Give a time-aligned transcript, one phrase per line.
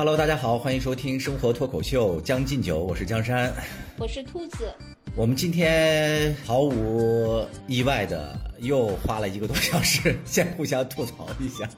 [0.00, 3.52] Hello，大家好，欢迎收听生活脱口秀《将进酒》，我是江山，
[3.98, 4.72] 我是兔子。
[5.14, 11.68] 我们今天毫无意外的又花了一个多小时， 先互相吐槽一下。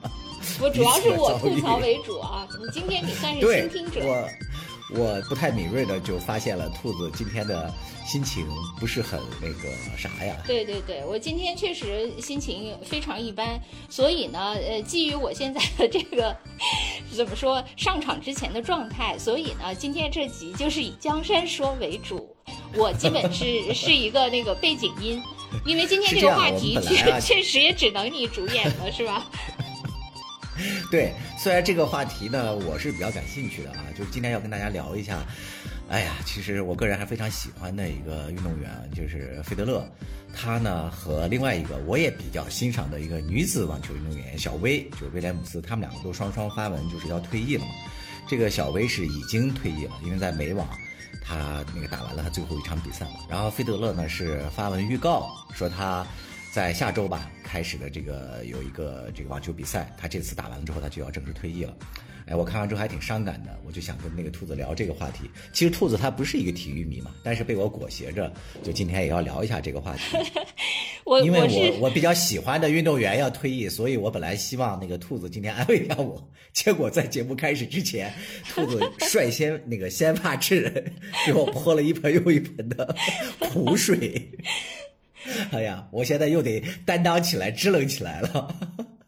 [0.61, 4.06] 我主要是我吐槽为主啊，你今天你算是倾听者。
[4.06, 4.29] 我
[4.95, 7.72] 我不太敏锐的就发现了兔子今天的
[8.06, 8.46] 心情
[8.79, 10.36] 不是很那个啥呀？
[10.46, 13.58] 对对对，我今天确实心情非常一般，
[13.89, 16.36] 所以呢，呃，基于我现在的这个
[17.16, 22.35] 怎么说上场之前的状态，所以呢，今天这集就是以江山说为主，
[22.74, 25.22] 我基本是是一个那个背景音，
[25.64, 29.24] 因为今天这个话题确确实也只能你主演了，是吧？
[30.90, 35.24] 对，虽然这个话题呢，我是比较感兴趣的啊，就是今天要跟大家聊一下。
[35.88, 39.86] 哎呀，其实我个人还非常喜欢的一个运动员，就是费德勒。
[40.34, 47.70] 他呢和另外一个我也比较欣赏的一个女子网球运动员小威，就是威廉姆斯，他们两个都双双发文，就是要退役了嘛。
[48.28, 50.66] 这个小威是已经退役了，因为在美网，
[51.24, 53.16] 他那个打完了他最后一场比赛嘛。
[53.28, 56.06] 然后费德勒呢是发文预告说他。
[56.53, 61.75] 在下周吧开始的这个有一个这个网球比赛，他这次打完了之后，他就要正式退役了。
[62.27, 65.30] 哎，我看完之后还挺伤感的，我就想跟那个兔子聊这个话题。
[65.50, 68.30] 其实兔子他不是一个体育迷嘛，但是被我裹挟着，
[68.62, 70.03] 就今天也要聊一下这个话题。
[71.05, 78.12] 我因为我我比较喜欢的运动员要退役，所以我本来希望那个兔子今天安慰一下我，结果在节目开始之前，
[78.50, 80.92] 兔子率先那个先发制人，
[81.27, 82.95] 给我泼了一盆又一盆的
[83.41, 84.30] 苦水。
[85.50, 88.54] 哎呀，我现在又得担当起来，支棱起来了。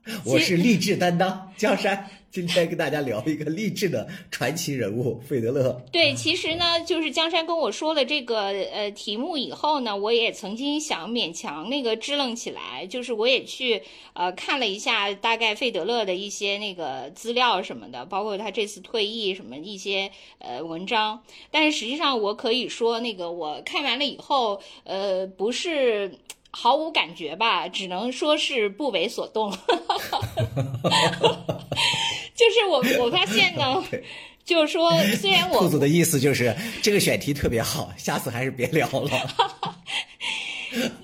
[0.26, 2.10] 我是励志担当江山。
[2.30, 5.80] 今天跟大家聊一个励志的传奇人物费德勒。
[5.90, 13.80] 对，其实呢，就是江山跟我说了这个呃题目以后呢，我也曾经想勉强那个支棱起来，就是我也去
[14.12, 21.22] 呃看了一下大概费德勒的一些那个资料什么的，包括他这次退役什么一些呃文章。
[21.50, 26.18] 但是实际上我可以说，那个我看完了以后，呃，不是。
[26.54, 29.50] 毫无感觉吧，只能说是不为所动。
[32.34, 33.84] 就是我我发现呢，
[34.44, 39.10] 就是说，虽然我兔子的意思就是这个选题特别好，下次还是别聊了。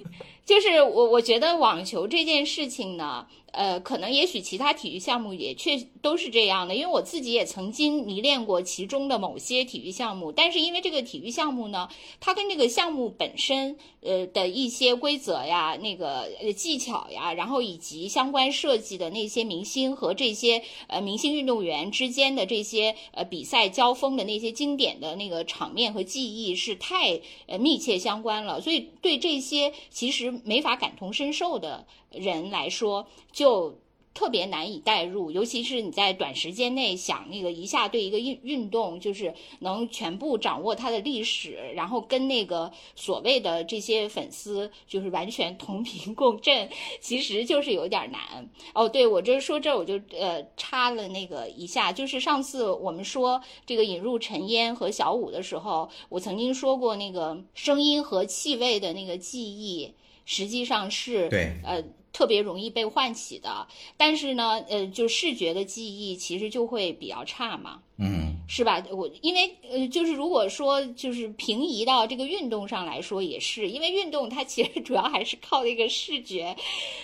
[0.46, 3.26] 就是我我觉得网球这件事情呢。
[3.52, 11.88] 呃，可能也许其他体育项目也确都是这样的，因为我自己也曾经迷恋过其中的某些体育项目，但是因为这个体育项目呢，
[12.20, 31.86] 它跟这个项目本身呃的一些规则呀、那个技巧呀，然后以及相关设计的那些明星和这些呃明星运动员之间的这些呃比赛交锋的那些经典的那个场面和记忆是太呃密切相关了，所以对这些其实没法感同身受的。
[32.12, 33.78] 人来说，就
[34.12, 46.68] 特别难以代入，尤其是你在短时间内想那个一下对一个运运动，就是能全部掌握它的历史，然后跟那个所谓的这些粉丝就是完全同频共振，
[47.00, 48.50] 其实就是有点难。
[48.74, 59.94] 哦，对我这说这我就呃插了那个一下，就是上次我们说这个引入陈烟和小五的时候，我曾经说过那个声音和气味的那个记忆，
[60.24, 61.82] 实际上是对呃。
[62.12, 63.66] 特别容易被唤起的，
[63.96, 67.80] 但是呢，呃，就视觉的记忆其实就会比较差嘛。
[68.02, 68.82] 嗯，是吧？
[68.90, 76.56] 我因为呃，就是如果说就是平移到这个运动上来说，也是因为运动它其实主要还是靠那个视觉，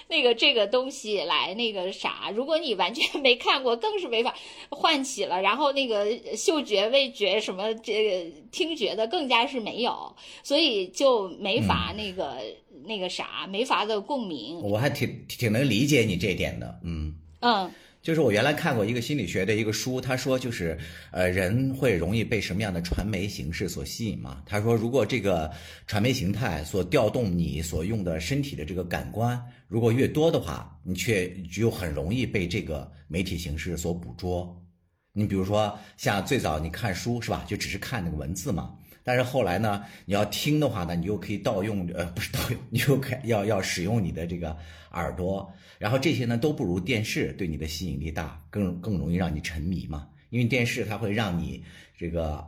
[0.08, 2.30] 那个这个东西来那个啥。
[2.34, 4.34] 如果你完全没看过，更是没法
[4.70, 5.42] 唤起了。
[5.42, 12.38] 然后那个嗅觉、味觉什么这个听觉的更加是没有，所以就没法那个
[12.86, 14.60] 那个啥，没法子共鸣。
[14.60, 17.70] 我还挺挺能理解你这一点的，嗯嗯。
[18.02, 20.78] 就是我原来看过一个心理学的一个书，他说就是，
[21.10, 24.40] 呃，人会容易被什么样的传媒形式所吸引嘛？
[24.46, 25.50] 他说，如果这个
[25.88, 34.56] 传媒形态所调动你所用的身体的这个感官如果越多的话，你却就很容易被这个媒体形式所捕捉。
[35.12, 38.72] 你比如说，像最早你看书是吧，就只是看那个文字嘛。
[39.06, 44.56] 但是后来呢，你要听的话呢，你又可以盗用，呃，不是盗用，你又可要要使用你的这个
[44.90, 45.48] 耳朵，
[45.78, 50.08] 然后这些呢都不如电视对你的吸引力大，更更容易让你沉迷嘛。
[50.30, 51.62] 因为电视它会让你
[51.96, 52.44] 这个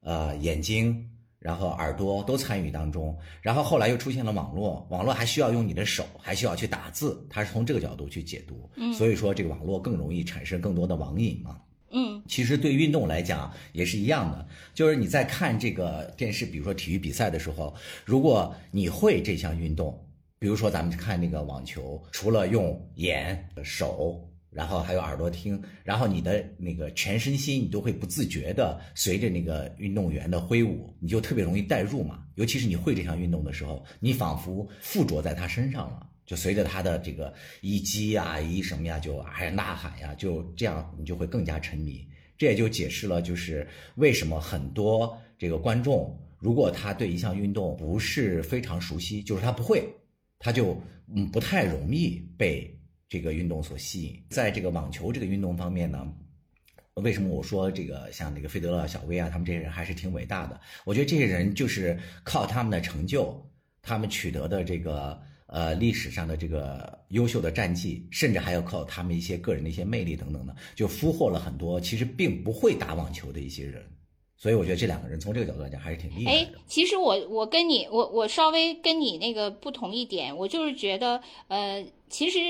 [0.00, 11.58] 呃眼睛，然后耳朵都参与当中，然后后来又出现了网络，网络还需要用你的手，还需要去打字，它是从这个角度去解读，所以说这个网络更容易产生更多的网瘾嘛。
[11.92, 17.74] 嗯，其实对运动来讲也是一样的，就是你在看这个电视，比如说体育比赛的时候，
[18.04, 20.02] 如果你会这项运动，
[20.38, 32.24] 比如说咱们看那个网球，除了用眼、手，然后还有耳朵听，然后你的那个全身心你都会不自觉的随着那个运动员的挥舞，你就特别容易代入嘛。
[32.34, 37.30] 尤其是你会这项运动的时候，你仿佛附着在他身上了，就随着他的这个
[37.60, 42.08] 一击啊一什么呀，就哎呐喊呀，就这样你就会更加沉迷。
[42.38, 49.86] 这也就解释了，就是为什么很多这个观众，如果他对一项运动不是非常熟悉，就是他不会，
[50.38, 50.82] 他就
[51.14, 52.74] 嗯不太容易被。
[53.08, 56.10] 这个运动所吸引，在这个网球这个运动方面呢，
[56.94, 60.58] 为什么我说这个像那个费德勒、小威啊，他们这些人还是挺伟大的？
[60.86, 63.46] 我觉得这些人就是靠他们的成就，
[63.82, 65.20] 他们取得的这个
[65.52, 73.86] 呃历史上的这个优秀的战绩，甚至还要靠他们一些个人的一些魅力等等的，就俘获了很多其实并不会打网球的一些人。
[74.34, 76.38] 所以我觉得这两个人从这个角度来讲还是挺厉害的。
[76.38, 82.40] 哎，其实我我跟你我我稍微跟你那个不同一点，我就是觉得呃，其实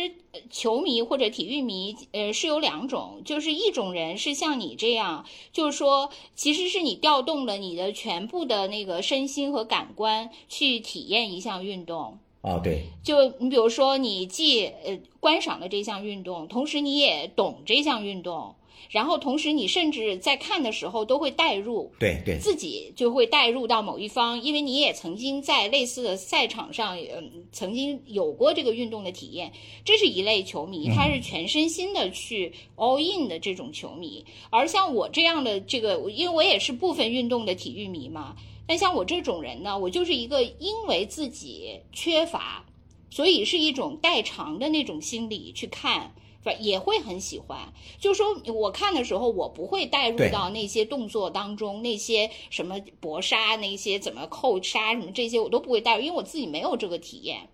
[0.48, 12.18] 球迷或者体育迷呃是有两种，就是一种人是像你这样，就是说其实是你调动了你的全部的那个身心和感官去体验一项运动。
[12.42, 12.82] 哦，对。
[13.02, 18.54] 就你比如说，你既呃观赏了这项运动，同时你也懂这项运动。
[18.90, 29.50] 然后同时，你甚至在看的时候都会带入，对对，自己就会带入到某一方，因为你也曾经在类似的赛场上，嗯，曾经有过这个运动的体验。
[29.82, 34.22] 这是一类球迷，他是全身心的去 all in 的这种球迷。
[34.50, 38.36] 而像我这样的这个，因为我也是部分运动的体育迷嘛，
[38.72, 42.64] 但像我这种人呢，我就是一个因为自己缺乏，
[43.10, 46.14] 所以是一种代偿的那种心理去看。
[46.58, 47.70] 也会很喜欢，
[48.00, 57.50] 就是说我看的时候，我不会带入到那些动作当中，那些什么搏杀，那些怎么扣杀什么这些，我都不会带入，因为我自己没有这个体验，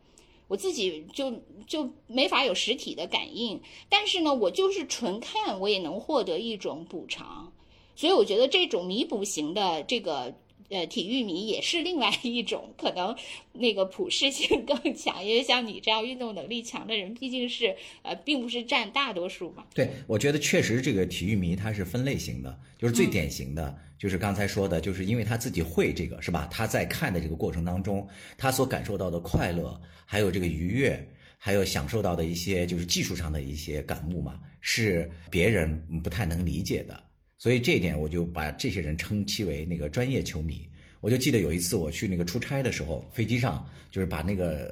[0.46, 1.34] 我自己就
[1.66, 3.60] 就没法有实体的感应。
[3.88, 7.52] 但是呢，我就是纯看，我也能获得一种补偿，
[7.96, 10.32] 所以我觉得这种弥补型的这个。
[10.68, 13.16] 呃，体育迷也是另外 一种可能，
[13.52, 19.64] 那个普适性更强，因为像你这样运动能力强的人，毕竟是呃，并不是占大多数嘛。
[19.74, 26.46] 对，我觉得确实这个体育迷他是分类型的，就是最典型的，就是刚才说的，就是因为他自己会这个，是吧？
[26.50, 28.06] 他在看的这个过程当中，
[28.36, 37.04] 他所感受到的快乐，还有这个愉悦，还有享受到的一些就是技术上的一些感悟嘛，是别人不太能理解的。
[37.38, 40.68] 所以这一点，我就把这些人称其为那个专业球迷。
[41.00, 44.66] 我就记得有一次我去那个出差的时候，飞机上就是把那个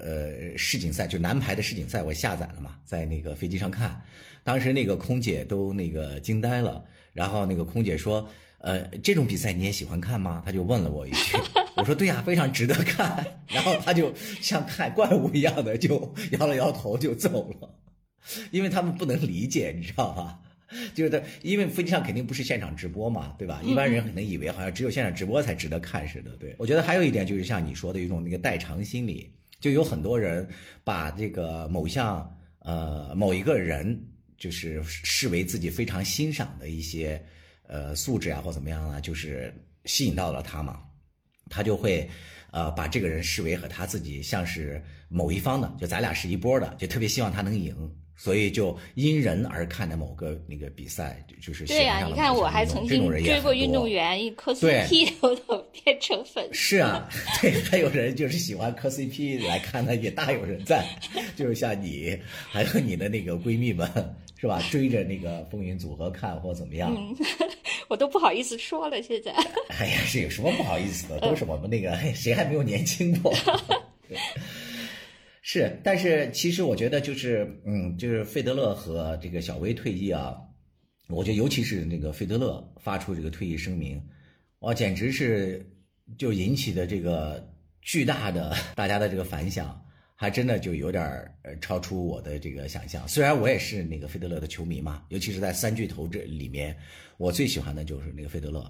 [0.53, 4.03] 呃世锦赛，就男排的世锦赛，我下载了嘛，在那个飞机上看。
[4.43, 8.29] 当时那个空姐都那个惊呆了，然后那个空姐说
[8.59, 11.39] ：“呃，这种比赛你也喜欢看吗？”她就问了我一句。
[11.77, 17.75] 我说：“对呀，非常值得看。”然后他就像看怪物一样的就摇了摇头就走了，
[18.51, 20.41] 因为他们不能理解，你知道吧？
[20.95, 23.63] 就是他，因为飞机上肯定不是现场直播嘛，对吧？
[23.65, 26.31] 一般人可能以为好像只有现场直播才值得看似的。
[26.37, 30.49] 对我觉得还有一点就是像你说的一种那个代偿心理，就有很多人
[30.83, 32.29] 把这个某项
[32.61, 33.97] 呃某一个人
[34.37, 37.25] 就是视为自己非常欣赏的一些
[37.69, 39.55] 呃素质啊或怎么样啊，就是
[39.85, 40.81] 吸引到了他嘛，
[41.49, 42.09] 他就会
[42.51, 47.75] 呃把这个人视为和他自己像是某一方的，就咱俩是一波的，就特别希望他能赢。
[48.17, 56.55] 所以就因人而看的某个那个比赛，就是对呀，你看我还曾经追过运动员，一磕 CP 都变成粉丝。
[56.55, 57.09] 是啊，
[57.41, 60.85] 对，还有人就是喜欢磕 CP 来看的也大有人在，
[61.37, 62.19] 就是像你，
[62.51, 63.87] 还有你的那个闺蜜们，
[64.41, 64.63] 是吧？
[64.71, 66.97] 追着那个风云组合看或怎么样？
[67.89, 69.33] 我都不好意思说了，现在。
[69.69, 71.21] 哎呀，是有什么不好意思的？
[71.21, 73.33] 都是我们那个，谁还没有年轻过？
[75.49, 80.37] 是，但是其实我觉得就是，嗯，就是费德勒和这个小威退役啊，
[81.09, 84.03] 我觉得尤其是那个费德勒发出这个退役声明，
[84.59, 85.65] 哇，简直是
[86.19, 87.49] 就引起的这个
[87.81, 89.81] 巨大的 大家的这个反响，
[90.17, 91.05] 还真的就有点
[91.43, 93.07] 呃超出我的这个想象。
[93.07, 96.77] 虽然我也是那个费德勒的球迷嘛，尤其是在三巨头这里面，
[97.19, 98.69] 我最喜欢的就是那个费德勒。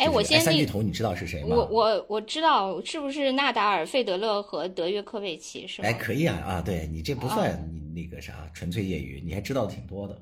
[0.00, 1.48] 哎，我先三巨头，你知道是谁吗？
[1.54, 5.66] 我我我知道，是不是纳达尔、费德勒和德约科维奇？
[5.66, 5.88] 是吧？
[5.88, 6.62] 哎，可以啊啊！
[6.62, 10.18] 对你这不算你那个啥纯粹业余，你还知道挺多的。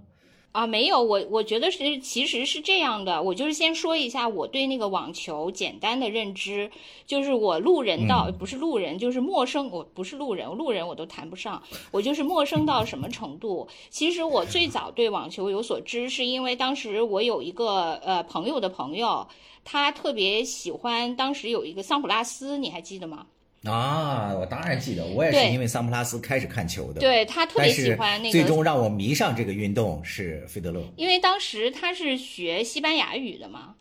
[0.59, 6.69] 啊，没有，我我觉得是其实是这样的，我就是先说一下我对那个网球简单的认知，
[7.07, 11.63] 就是我路人到不是路人，就是陌生，我不是路人，路人我都谈不上，
[11.93, 13.69] 我就是陌生到什么程度？
[13.89, 19.29] 其实我最早对网球有所知，是因为当时我有一个呃朋友的朋友。
[19.71, 23.27] 他特别喜欢，当时有一个桑普拉斯，你还记得吗？
[23.65, 30.81] 啊，我当然记得，我也是因为桑普拉斯开始看球的。，对他特别喜欢那个，最终让我迷上这个运动是费德勒。
[30.97, 33.75] 因为当时他是学西班牙语的嘛，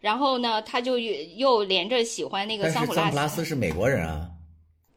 [0.00, 4.28] 然后呢，他就又又连着喜欢那个桑普拉斯桑普拉斯是美国人啊，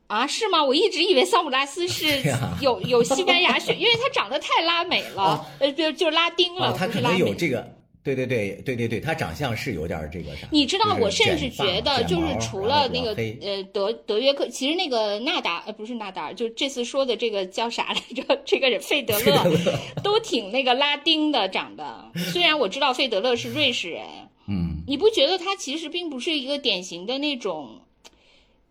[0.08, 0.64] 啊，是吗？
[0.64, 2.22] 我一直以为桑普拉斯是
[2.62, 7.18] 有有西班牙血，因为他长得太拉美了 哦，呃，就就是拉丁了，啊，他可能。
[7.18, 7.68] 有这个，
[8.04, 10.48] 对对对对对对，他长相是有点儿这个啥。
[10.52, 13.10] 你知道，我甚至觉得，就是除了那个
[13.42, 18.24] 呃德德约克，其实那个纳达呃不是纳达尔，就这次说的这个叫啥来着？
[18.44, 19.56] 这个人费德勒
[20.04, 22.12] 都挺那个拉丁的长得。
[22.16, 24.04] 虽然我知道费德勒是瑞士人，
[24.50, 27.82] 嗯，你不觉得他其实并不是一个典型的那种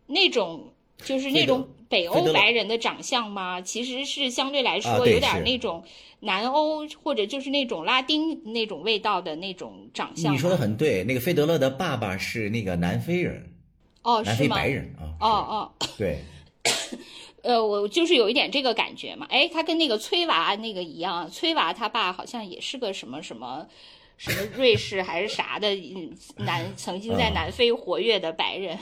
[0.06, 0.72] 那种
[1.04, 3.60] 就是那种北欧白人的长相吗？
[3.60, 5.84] 其实是相对来说有点是那种
[6.20, 10.32] 南欧或者就是那种拉丁那种味道的那种长相。
[10.32, 13.52] 你说的很对，那个费德勒的爸爸是那个南非人，
[14.02, 14.32] 哦，是吗？
[14.32, 15.04] 南非白人啊。
[15.20, 16.18] 哦哦，对，
[17.42, 19.26] 呃，我就是有一点这个感觉嘛。
[19.28, 23.66] 哎，他跟那个崔娃那个一样，崔娃他爸好像也是个什么什么。
[24.22, 28.78] 什么瑞士还是啥的嗯南曾经在啊南非活跃的白人，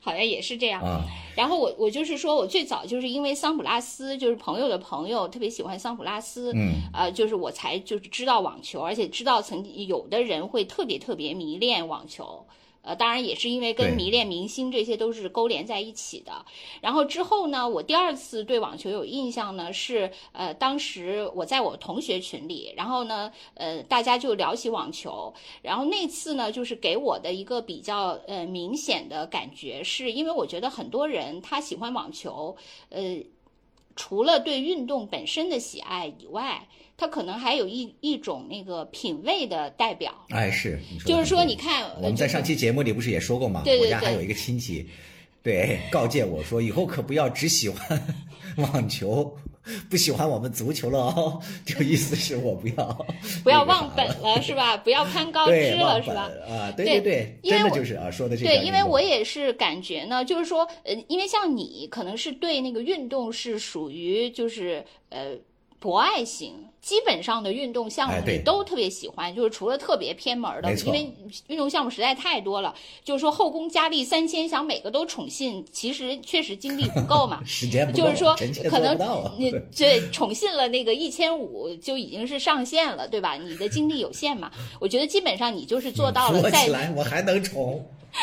[0.00, 0.82] 好像也是这样。
[0.82, 1.04] 啊，
[1.36, 12.44] 然后我我就是说我最早就是因为桑普拉斯，就是朋友的朋友特别喜欢桑普拉斯，嗯，呃，就是我才就是知道网球，而且知道曾经有的人会特别特别迷恋网球。
[12.82, 16.44] 呃，当然也是因为跟迷恋明星这些都是勾连在一起的。
[16.80, 25.32] 然后之后呢，我第二次对网球有印象呢，是呃，当时我在我同学群里，然后呢，呃，大家就聊起网球，
[25.62, 32.56] 然后那次呢，就是给我的一个比较呃明显的感觉，是因为我觉得很多人他喜欢网球，
[32.88, 33.18] 呃，
[33.94, 36.66] 除了对运动本身的喜爱以外，
[37.00, 40.12] 他可能还有一一种那个品味的代表。
[40.28, 43.62] 哎，是，就是说，你看，我们在上期节目里不是也说过吗？
[43.64, 44.86] 对对对我家还有一个亲戚，
[45.42, 48.14] 对，告诫我说，以后可不要只喜欢
[48.58, 49.34] 网球，
[49.88, 51.40] 不喜欢我们足球了哦。
[51.64, 53.06] 就意思是我不要
[53.42, 54.76] 不要忘本了，是吧？
[54.76, 56.28] 不要攀高枝，了，是吧？
[56.46, 65.34] 啊，对对对，因为真的就是啊，说的这对，个对因为我也是感觉呢，就是说，呃，因为像你可能是对那个运动是属于就是呃
[65.80, 71.10] 博爱型，基本上的运动项目你都特别喜欢，就是除了特别偏门的，因为
[71.46, 77.40] 运动项目实在太多了，就是说后宫佳丽三千，想每个都宠幸，其实确实精力不够嘛。
[77.46, 78.36] 时间不够，就是说，
[78.68, 78.90] 可能。
[79.38, 83.36] 你对对宠信了那个一千五就已经是上限了，对吧？
[83.36, 87.86] 你的精力有限嘛，我觉得基本上你就是做到了在扶我起来，我还能宠。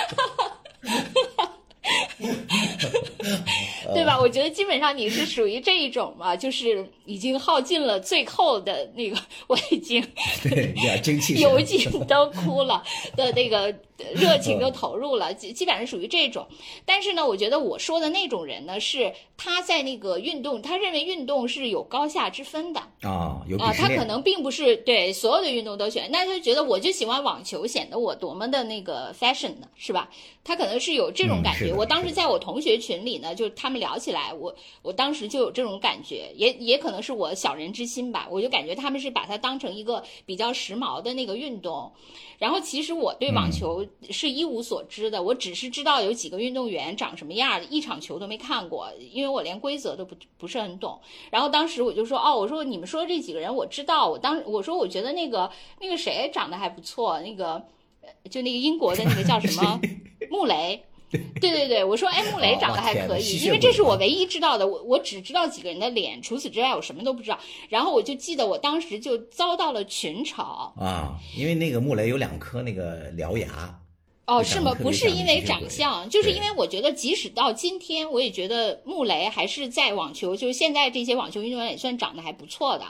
[3.94, 4.20] 对吧？
[4.20, 9.18] 我觉得基本上你是属于这一种嘛，就是已经耗尽了最后的那个，
[9.48, 10.06] 我已经
[10.44, 11.42] 对，精气 神。
[11.42, 12.84] 油尽都哭了
[13.16, 13.74] 的那个
[14.14, 16.46] 热情都投入了，基基本上属于这种。
[16.86, 22.80] 但是呢，我觉得我说的那种人呢，是他在那个运动，他认为运动是有高下之分的。
[23.02, 30.10] 啊，有啊，他可能并不是对所有的运动都喜欢，那他就觉得我就喜欢网球，显得我多么的那个 fashion 呢，是吧？
[30.44, 31.74] 他可能是有这种感觉。
[31.74, 41.92] 我当时在我同学群里呢，就他们聊起来，我我当时就有这种感觉，也也可能是我小人之心吧，我就感觉他们是把它当成一个比较时髦的那个运动。
[42.40, 51.00] 然后其实我对网球是一无所知的，我只是知道有几个运动员长什么样儿，一场球都没看过，因为我连规则都不不是很懂。
[51.32, 57.54] 然后当时我就说，哦，我说你们说这几个人我知道，我当我说我觉得那个那个谁长得还不错，那个
[58.02, 59.80] 呃就那个英国的那个叫什么
[60.30, 60.84] 穆雷。
[61.40, 67.40] 对 对对，我说哎，穆雷长得还可以，因为这是我唯一知道的，我我只知道几个人的脸，除此之外我什么都不知道。
[67.70, 70.42] 然后我就记得我当时就遭到了群嘲，
[70.80, 73.80] 啊，因为那个穆雷有两颗那个獠牙。
[74.26, 74.74] 哦，是吗？
[74.82, 82.84] 不是因为长相，就是因为我觉得，即使到今天，我也觉得穆雷还是在网球，就是现在这些网球运动员也算长得还不错的。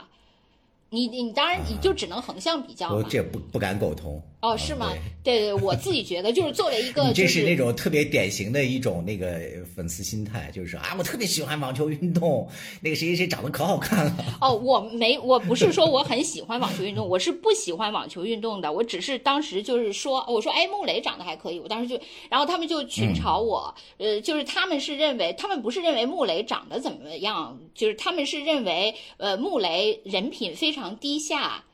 [0.90, 2.96] 你你当然你就只能横向比较嘛。
[2.96, 4.20] 我这不不敢苟同。
[4.40, 4.92] 哦，啊是吗
[5.24, 5.40] 对？
[5.40, 9.40] 对对，我自己觉得就是作为一个 就是这是那种特别典型的一种那个
[9.74, 12.48] 粉丝心态，就是说啊，我特别喜欢网球运动，
[12.80, 14.38] 那个谁谁谁长得可好看了。
[14.40, 18.72] 哦，我没，我不是说我很喜欢网球运动，我是不喜欢网球运动的。
[18.72, 31.64] 我只是当时就是说，我说哎，穆雷长得还可以，我当时就，然后他们就群嘲我，呃，就是他们是认为，他们不是认为穆雷长得怎么样，就是他们是认为，呃，穆雷人品非常低下。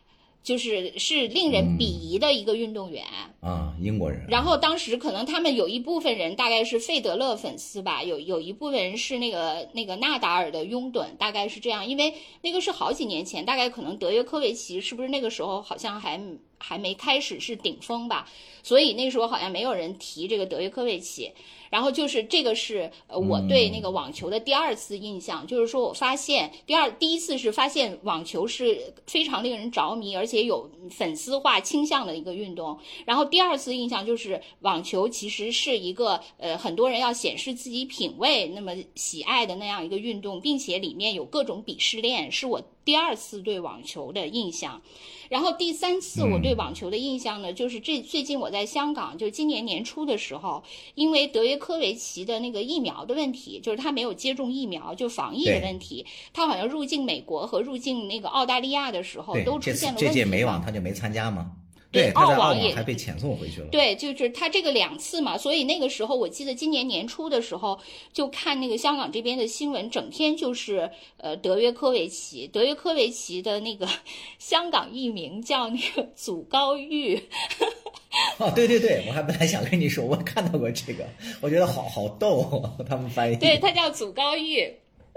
[0.45, 3.03] 就是是令人鄙夷的一个运动员，
[3.41, 4.27] 啊，英国人。
[4.29, 11.87] 然后当时可能他们有一部分人大概是费德勒粉丝吧，有有一部分人是那个那个纳达尔的拥趸，大概是这样。
[11.89, 16.21] 因为那个是好几年前，大概可能德约科维奇是不是那个时候好像还
[16.59, 18.29] 还没开始是顶峰吧，
[18.63, 21.33] 所以那时候好像没有人提这个德约科维奇。
[21.75, 32.79] 然后就是这个是呃我对那个网球的第二次印象，就是说我发现第二第一次是发现网球是非常令人着迷，而且有粉丝化倾向的一个运动。
[33.05, 44.83] 然后第二次印象就是网球其实是一个呃很多人要显示自己品味那么喜爱的那样一个运动，并且里面有各种鄙视链，是我第二次对网球的印象。
[45.31, 50.63] 然后第三次我对网球的印象呢，就是这最近我在香港，就是今年年初的时候，
[50.95, 60.07] 因为德约科维奇的那个疫苗的问题，就是他没有接种疫苗，就防疫的问题，他好像入境美国和入境那个澳大利亚的时候都出现了问题。
[60.07, 61.53] 这届美网他就没参加吗？
[61.95, 63.69] 对，他在澳网也还被遣送回去了。
[63.69, 67.79] 对，就是他这个两次嘛，所以那个时候我记得今年年初的时候
[68.13, 73.89] 就看那个香港这边的新闻，整天就是呃德约科维奇，德约科维奇的那个
[74.39, 77.23] 香港艺名叫那个祖高域。
[78.39, 81.05] 哦，对对对，我还本来想跟你说，我看到过这个，
[81.41, 83.37] 我觉得好好逗，他们翻译。
[83.37, 84.73] 对他叫祖高域。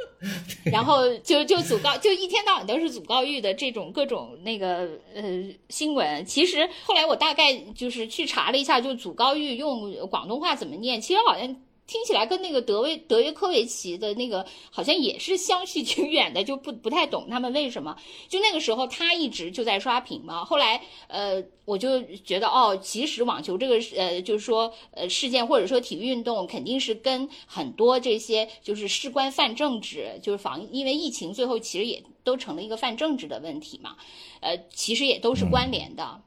[0.71, 5.23] 然后就就祖高就一天到晚都是祖高玉的这种各种那个呃
[5.69, 6.25] 新闻。
[6.25, 11.55] 其实后来我大概就是去查了一下，就祖高玉用广东话怎么念，其实好像。
[11.87, 17.97] 听起来跟那个德维德约科维奇的那个好像也是相去挺远的，就不不太懂他们为什么。
[18.27, 33.95] 就那个时候他一直就在刷屏嘛，后来呃我就觉得哦，其实网球这个呃就是说呃事件或者说体育运动肯定是跟很多这些就是事关泛政治，就是防因为疫情最后其实也都成了一个泛政治的问题嘛，
[34.41, 36.21] 呃其实也都是关联的。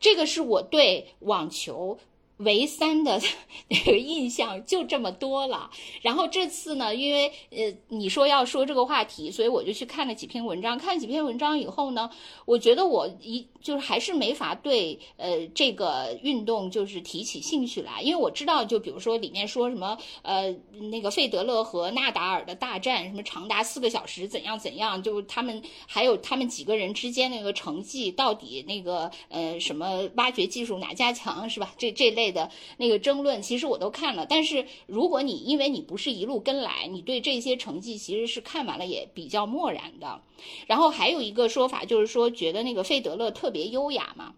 [0.00, 1.98] 这个是我对网球。
[2.38, 3.20] 唯三的
[3.68, 5.70] 那个印象就这么多了。
[6.02, 10.76] 然后这次呢，因为呃你说要说这个话题，所以我就去看了几篇文章。
[10.78, 12.10] 看几篇文章以后呢，
[12.44, 20.54] 我觉得我一就是还是没法对呃这个运动就是提起兴趣来，因为我知道，就比如说里面说什么呃
[20.90, 31.74] 那个费德勒和纳达尔的大战，什么长达四个小时，怎样怎样，就他们还有他们几个人之间那个成绩到底那个呃什么挖掘技术哪家强是吧？
[31.78, 32.25] 这这类。
[32.30, 34.26] 的那个争论，其实我都看了。
[34.28, 40.20] 但是如果你因为你不是一路跟来，你对这些成绩其实是看完了也比较漠然的。
[40.66, 44.32] 然后还有一个说法就是说，觉得那个费德勒特别优雅嘛。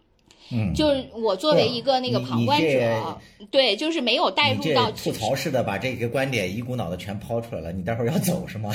[0.51, 3.21] 嗯，就是我作为一个那个旁观者，
[3.51, 7.71] 对，就是没有带入到吐槽似的把这个观点一股脑的全抛出来了。
[7.71, 8.75] 你待会儿要走是吗？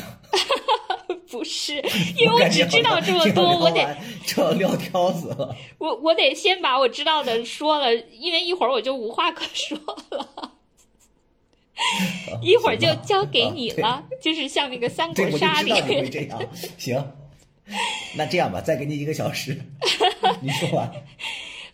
[1.30, 1.76] 不是，
[2.18, 5.56] 因为我只知道这么多，我得这要撂挑子了。
[5.80, 9.78] 我我得先把我知道的说了，因为一会儿我就无话可说
[10.12, 10.52] 了。
[12.42, 15.72] 一会儿就交给你了，就是像那个三国杀里。
[15.82, 16.40] 会这样，
[16.78, 17.12] 行。
[18.16, 19.60] 那这样吧，再给你一个小时，
[20.42, 20.92] 你说完。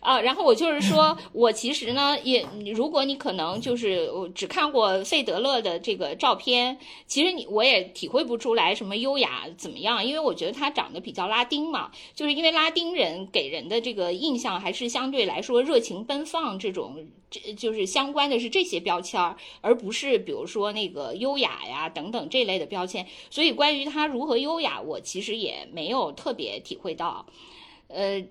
[0.00, 27.26] 啊，然后我就是说，我其实呢，也如果你可能就是我只看过费德勒的这个照片，其实你我也体会不出来什么优雅怎么样，因为我觉得他长得比较拉丁嘛，就是因为拉丁人给人的这个印象还是相对来说热情奔放这种，这就是相关的是这些标签，而不是比如说那个优雅呀等等这类的标签，所以关于他如何优雅，我其实也没有特别体会到，
[27.88, 28.24] 呃。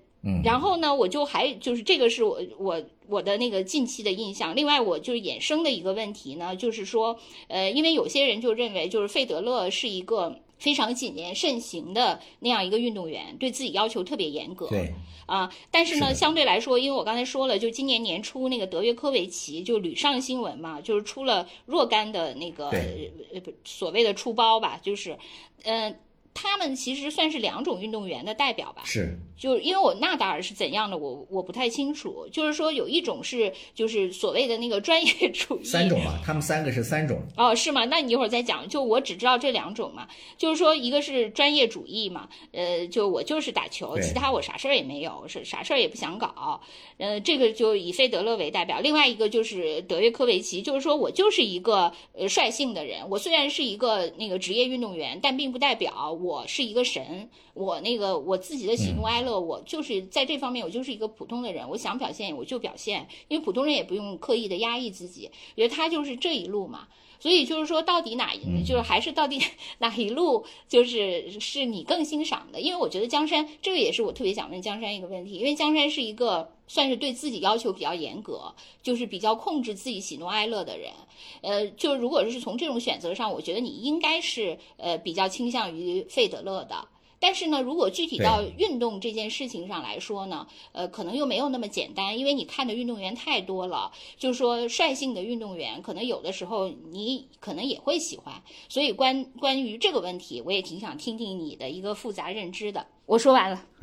[0.44, 4.54] 然后呢，我就还就是这个是我我我的那个近期的印象。
[4.54, 14.68] 另外，我就衍生的一个问题呢，就是说，呃，因为有些人就认为，就是费德勒是一个非常谨言慎行的那样一个运动员，对自己要求特别严格。
[14.68, 14.92] 对
[15.24, 25.18] 啊，但是呢，相对来说，因为我刚才说了，就今年年初那个德约科维奇就屡上新闻嘛，就是出了若干的那个呃所谓的出包吧，就是
[25.62, 25.96] 嗯。
[26.32, 32.26] 他们其实算是两种运动员的代表吧，是，就因为我纳达尔是怎样的，我我不太清楚。
[32.30, 37.20] 就是说有一种是就是所谓的那个专业主义，三种嘛，他们三个是三种。
[37.36, 37.84] 哦，是吗？
[37.86, 38.68] 那你一会儿再讲。
[38.68, 40.06] 就我只知道这两种嘛，
[40.38, 46.60] 就是说一个是专业主义嘛，呃，就我就是打球，其他我啥事儿也没有，是啥事儿也不想搞。
[46.98, 48.78] 呃，这个就以费德勒为代表。
[48.80, 56.16] 另外一个就是德约科维奇，就是说我就是一个呃率性的人，我虽然是一个那个职业运动员，但并不代表。
[56.20, 61.68] 我是一个神，我那个我自己的喜怒哀乐，我就是在这方面，我就是一个普通的人。
[61.68, 65.30] 我想表现我就表现，因为普通人也不用刻意的压抑自己。
[65.56, 68.32] 觉得他就是这一路嘛，所以就是说，到底哪
[68.66, 69.40] 就是还是到底
[69.78, 72.60] 哪一路就是是你更欣赏的？
[72.60, 80.92] 因为我觉得江山这个也是我特别想问江山一个问题，因为江山是一个算是对自己要求比较严格，就是比较控制自己喜怒哀乐的人。
[81.40, 86.86] 呃，就如果是从这种选择上，我觉得你应该是呃比较倾向于费德勒的。
[87.18, 93.90] 但是呢，如果具体到运动这件事情上来说呢，呃，可能又没有那么简单，因为你看的运动员太多了。
[94.16, 98.42] 就是说，率性的运动员，可能有的时候你可能也会喜欢。
[98.68, 102.86] 所以关关于这个问题，我也挺想听听你的一个复杂认知的。
[103.06, 103.66] 我说完了。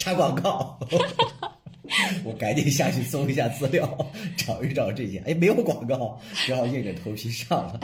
[0.00, 0.76] 插广告。
[2.24, 5.18] 我赶紧下去搜一下资料，找一找这些。
[5.26, 7.80] 哎，没有广告，只好硬着头皮上了。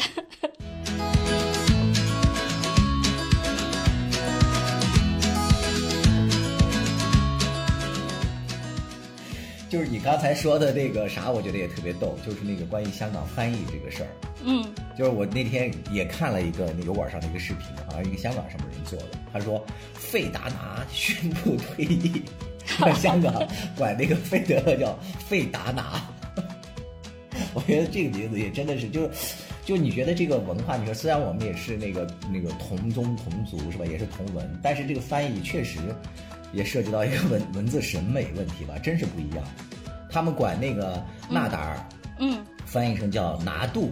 [9.86, 14.08] 就是你刚才说的那个啥，我觉得也特别逗，就是那个关于香港翻译这个事儿。
[14.42, 14.64] 嗯，
[14.98, 19.16] 就是我那天也看了一个那油管上的一个视频，好像一个香港什么人做的。
[19.32, 22.22] 他说费达拿宣布退役，
[22.98, 23.46] 香港
[23.76, 26.02] 管那个费德勒叫费达拿。
[27.54, 29.10] 我觉得这个名字也真的是，就是
[29.64, 35.78] 就你觉得这个文化，你说虽然我们也是那个那个同宗同族是吧，也是同文，但是这个翻译确实。
[36.52, 39.44] 也涉及到一个文文字审美问题吧，真是不一样。
[40.16, 41.88] 他们管那个纳达尔，
[42.20, 43.90] 嗯，翻译成叫拿度，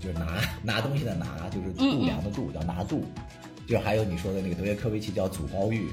[0.00, 3.04] 就是拿 拿东西的拿，就是度量的度，叫拿度。
[3.66, 5.86] 就还有你说的那个德约科维奇叫祖高玉。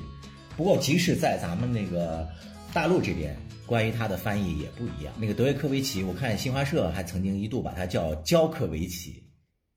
[0.55, 2.25] 不过即使在咱们那个
[2.73, 5.13] 大陆这边，关于他的翻译也不一样。
[5.19, 9.21] 那个德约科维奇，我看新华社还曾经一度把他叫焦科维奇，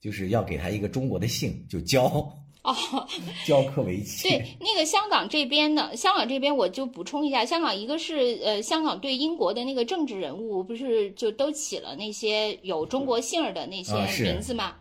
[0.01, 2.33] 就是要给他一个中国的姓，就焦。
[2.69, 3.07] 哦，
[3.47, 4.29] 教科维奇。
[4.29, 14.77] 对，那个香港这边呢，香港这边我就补充一下，香港一个是呃，香港对英国的那个政治人物不是就都起了那些有中国姓儿的那些名字吗？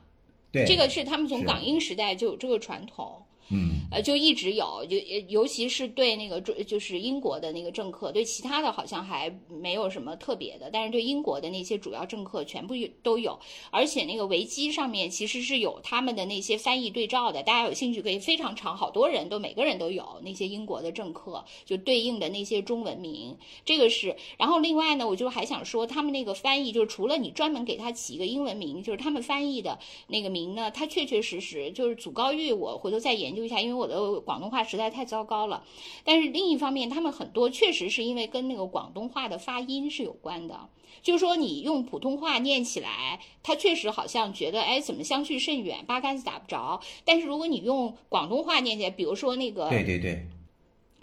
[0.52, 3.22] 对，这个是他们从港英时代就有这个传统。
[3.50, 4.98] 嗯，呃，就一直有，就
[5.30, 13.40] 尤其是对那个，就是英国的那个政客，对其他的好像还没有什么特别的，但是对英国的那些主要政客全部都有，
[13.72, 24.16] 而且那个维基上面其实是有他们的那些翻译对照的，大家有兴趣可以非常长，好多人都每个人都有那些英国的政客就对应的那些中文名，这个是。
[24.38, 33.46] 然后另外呢，我就还想说，他们那个翻译就是除了你专门给他起一个英文名，就是他们翻译的那个名呢，它确确实实就是祖高域，我回头再研究。
[33.46, 35.64] 一下，因为我的广东话实在太糟糕了。
[36.04, 40.68] 但是另一方面，他们很多确实是因为跟那个广东话的发音是有关的。
[41.02, 46.82] 就是说，你用普通话念起来，他确实好像觉得，哎，怎么相去甚远，八竿子打不着。
[47.06, 50.26] 但是如果你用广东话念起来，比如说那个，对对对，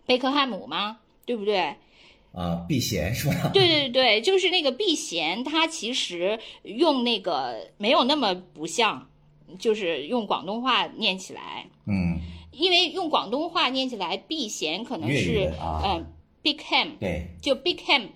[0.04, 0.98] 贝克汉姆吗？
[1.24, 1.76] 对不对？
[2.32, 3.50] 啊，避嫌是吧？
[3.54, 9.08] 对对对，就是那个避嫌，他其实用那个没有那么不像。
[9.59, 12.18] 就是用广东话念起来，嗯，
[12.50, 16.04] 因为用广东话念起来，避嫌可能是嗯
[16.42, 18.09] ，Big Ham，对，就 Big Ham，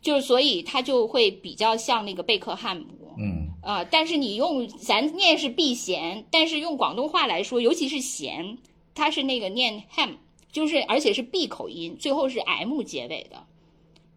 [0.00, 2.86] 就是所以它就会比较像那个贝克汉姆，
[3.18, 8.58] 嗯，啊，但是你用咱念是避嫌，但是用广东话来说，尤其是咸，
[8.94, 10.16] 它是那个念 ham，
[10.50, 13.44] 就是而且是闭口音，最后是 m 结尾的，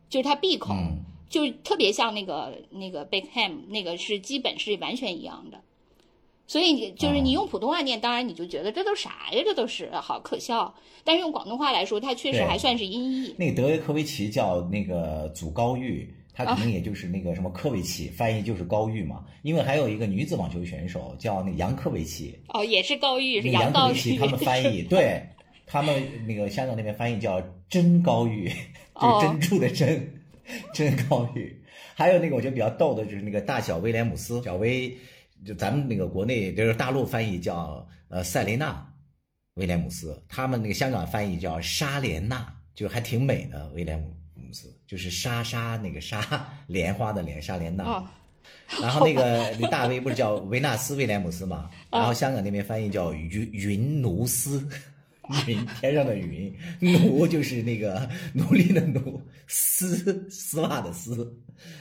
[0.09, 0.73] 就是它闭口，
[1.29, 5.61] 就特别像那个那个 Big Ham，那个是基本是完全一样的。
[6.49, 9.41] 所以你就是你用普通话念，当然你就觉得这都啥呀？
[9.45, 10.73] 这都是好可笑。
[11.03, 13.35] 但是用广东话来说，它确实还算是音译。
[13.37, 19.23] 那个德约科维奇叫那个祖高玉，他可能也就是那个什么科维奇，翻译就是高玉嘛。
[19.43, 24.17] 因为还有一个女子网球选手叫那杨科维奇，哦，也是高玉，是杨高玉。
[24.17, 25.21] 他们翻译， 对
[25.67, 28.51] 他们那个香港那边翻译叫真高玉，
[28.99, 30.19] 就是珍珠的珍，
[30.73, 31.55] 真高玉。
[31.93, 34.97] 还有那个我觉得比较逗的就是那个大小威廉姆斯，小威。
[35.45, 38.85] 就咱们那个国内就是大陆翻译叫呃塞雷娜
[39.55, 48.03] 威廉姆斯，他们那个香港翻译叫莎莲娜，就还挺美的威廉姆斯，就是莎莎那个莎莲花的莲莎莲娜。
[48.81, 51.69] 然后那个那大 V 不是叫维纳斯威廉姆斯嘛？
[51.91, 54.67] 然后香港那边翻译叫云云奴斯。
[55.45, 61.31] 云天上的云，奴就是那个奴隶的奴，丝丝袜的丝，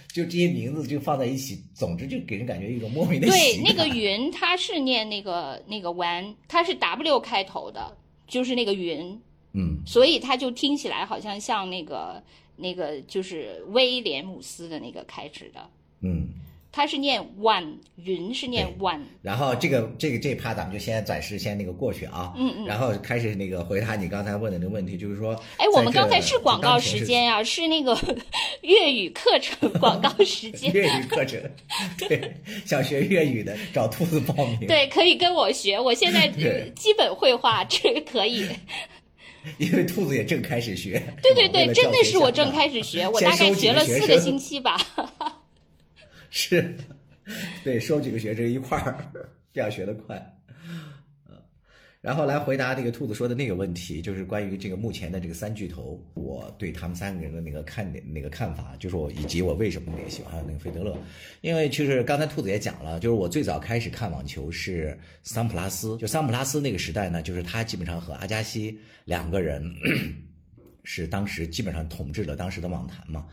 [0.08, 9.20] 就这些名字就放在一起，总之就给人感觉一种莫名的对，那个云它是念那个那个 one，它是 W 开头的，就是那个云，
[9.52, 12.22] 嗯，所以它就听起来好像像那个
[12.56, 16.28] 那个就是威廉姆斯的那个开始的，嗯。
[16.78, 19.00] 它是念 one，云是念 one。
[19.20, 22.66] 然后这个这个这趴咱们就先暂时先那个过去啊，嗯嗯。
[22.66, 27.98] 然后开始那个回答你刚才问的那个问题，就是说，哎，我们刚才是广告时间呀，是那个
[28.62, 30.72] 粤语课程广告时间。
[30.72, 31.42] 粤语课程，
[31.98, 32.32] 对，
[32.64, 34.60] 想学粤语的找兔子报名。
[34.68, 36.28] 对，可以跟我学，我现在
[36.76, 38.46] 基本会画，这个可以。
[39.56, 41.02] 因为兔子也正开始学。
[41.22, 42.52] 对对对，真的是我正。
[42.52, 44.78] 开始学，我大概学了四个星期吧。
[46.30, 46.74] 是，
[47.64, 48.96] 对，收几个学生一块儿，
[49.52, 50.16] 这样学得快。
[51.26, 51.36] 呃，
[52.00, 60.96] 然后来回答这个兔子说的那个问题，就是关于这个目前的这个三巨头，我对他们三个人的那个看点、那个看法，就是我以及我为什么那个喜欢那个费德勒，
[61.40, 69.74] 因为其实刚才兔子也讲了，就是我最早开始看网球是桑普拉斯，就桑普拉斯那个时代呢，就是他基本上和阿加西两个人。
[70.88, 73.26] 是当时基本上统治了当时的网坛嘛。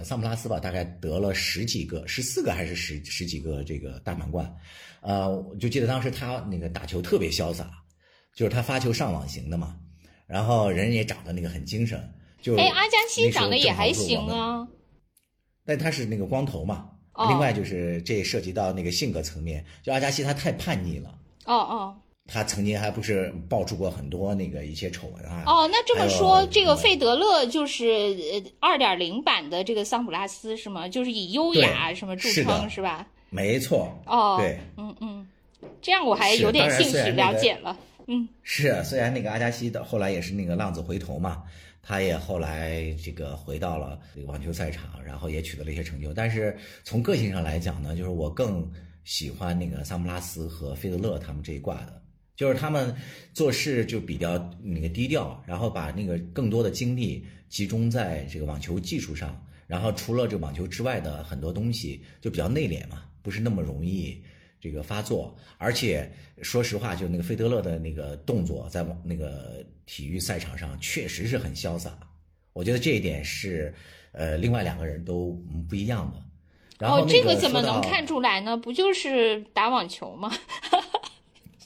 [0.00, 4.54] 桑普拉斯吧，大概得了十几个，十四个还是十十几个这个大满贯，
[5.00, 7.68] 呃，我就记得当时他那个打球特别潇洒，
[8.34, 9.76] 就是他发球上网型的嘛，
[10.26, 11.98] 然后人也长得那个很精神，
[12.42, 14.68] 就哎，阿加西长得也还行啊。
[15.64, 16.90] 但他是那个光头嘛。
[17.14, 25.42] 哦另外就是这涉及到那个性格层面，就阿加西他太叛逆了，哦哦他曾经还不是爆出过很多那个一些丑闻啊。
[25.46, 27.86] 哦，那这么说，这个费德勒就是
[28.32, 30.86] 呃二点零版的这个桑普拉斯是吗？
[30.86, 33.08] 就是以优雅什么著称是吧？
[33.30, 35.26] 没错，哦，对，嗯嗯，
[35.80, 37.76] 这样我还有点兴趣了解了。
[38.06, 41.42] 嗯，是，虽然那个阿加西的后来也是那个浪子回头嘛，
[41.82, 46.12] 他也后来这个回到了这个网球赛场，然后也取得了一些成就。
[46.14, 48.70] 但是从个性上来讲呢，就是我更
[49.04, 52.00] 喜欢那个桑普拉斯和费德勒他们这一挂的，
[52.38, 52.94] 就是他们
[53.34, 64.22] 做事就比较那个低调，然后把那个更多的精力集中在这个网球技术上，然后除了这网球之外的很多东西就比较内敛嘛，不是那么容易
[64.60, 66.08] 这个发作，而且
[66.40, 71.98] 说实话，就那个费德勒的那个动作，在网那个体育赛场上确实是很潇洒，
[72.52, 73.74] 我觉得这一点是
[74.12, 76.22] 呃另外两个人都嗯不一样的。
[76.78, 78.56] 然后哦，这个怎么能看出来呢？
[78.56, 80.32] 不就是打网球吗？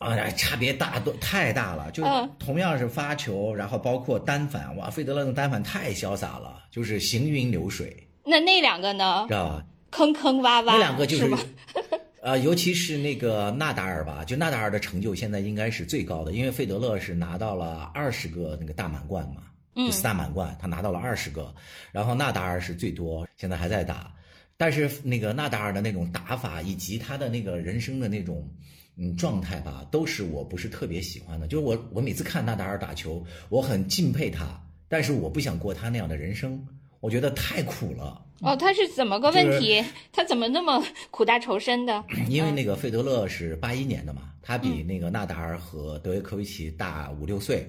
[0.03, 9.35] 啊，差别大都太大了，就嗯同样是发球，然后包括单反，哇，费德勒的单反太潇洒了，就是行云流水，那那两个呢知？
[9.35, 9.65] 道吧？
[9.91, 11.39] 坑坑洼洼，那两个就是吗？
[12.23, 19.43] 呃，尤其是那个纳达尔吧，就纳达尔的成就现在应该是最高的，因为费德勒是拿到了二十个那个大满贯嘛，
[19.75, 21.53] 嗯就四大满贯，他拿到了二十个，
[21.91, 24.15] 然后纳达尔是最多，现在还在打，
[24.57, 28.49] 但是那个纳达尔的那种打法以及他的那个人生的那种
[28.97, 31.47] 嗯状态吧，都是我不是特别喜欢的。
[31.47, 36.63] 就是我我每次看纳达尔打球，我很敬佩他，但是我不想过他那样的人生，
[37.01, 38.23] 我觉得太苦了。
[38.41, 39.83] 哦，他是怎么个问题？
[40.13, 42.05] 他怎么那么苦大仇深的？
[42.29, 47.67] 因为那个费德勒是八一年的嘛，他比那个纳达尔和德约科维奇大五六岁，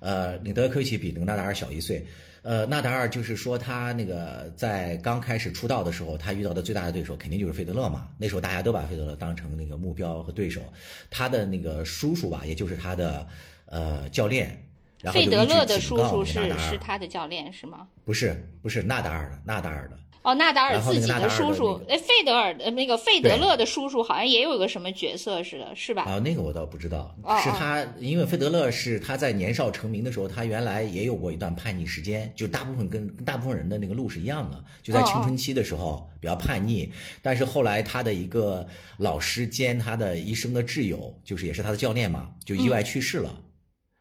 [0.00, 2.04] 呃，那德约科维奇比那个纳达尔小一岁。
[2.46, 8.08] 呃，纳达尔就是说他那个在刚开始出道的时候，他遇到的最大的对手肯定就是费德勒嘛。
[8.18, 10.62] 那时候大家都把费德勒当成那个目标和对手，
[11.10, 13.26] 他的那个叔叔吧，也就是他的
[13.64, 14.64] 呃教练，
[15.02, 17.88] 然后费德勒的叔叔是是他的教练是吗？
[18.04, 19.98] 不是不是纳达尔的纳达尔的。
[20.26, 26.02] 哦，纳达尔自己的叔叔，那哎，费德尔的那个费德勒的叔叔好像也有个什么角色似的，是吧？
[26.02, 27.40] 啊，那个我倒不知道，哦哦。
[27.40, 36.90] 是他，因为费德勒是他在年少成名的时候，他原来也有过一段叛逆时间，就大部分跟跟大部分人的那个路是一样的，就在哦青春期的时候比较叛逆，
[37.22, 43.32] 但是后来他的一个老师兼他的一生的挚友，就是也是他的教练嘛，就意外去世了，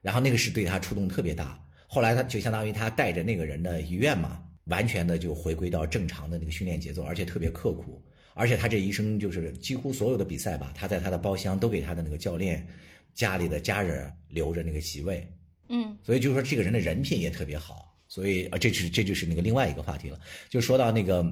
[0.01, 8.03] 然后那个是对他触动特别大，后来他就相当于他带着那个人的遗愿嘛，完全的就回归到正常的那个训练节奏，而且特别刻苦。
[8.33, 12.67] 而且他这一生就是几乎所有的比赛吧，他在他的包厢都给他的那个教练、
[13.13, 15.25] 家里的家人留着那个席位，
[15.69, 17.95] 嗯所以就是说这个人的人品也特别好。
[18.07, 20.19] 所以啊，这是这就是那个另外一个话题了。
[20.47, 21.25] 就说到那个，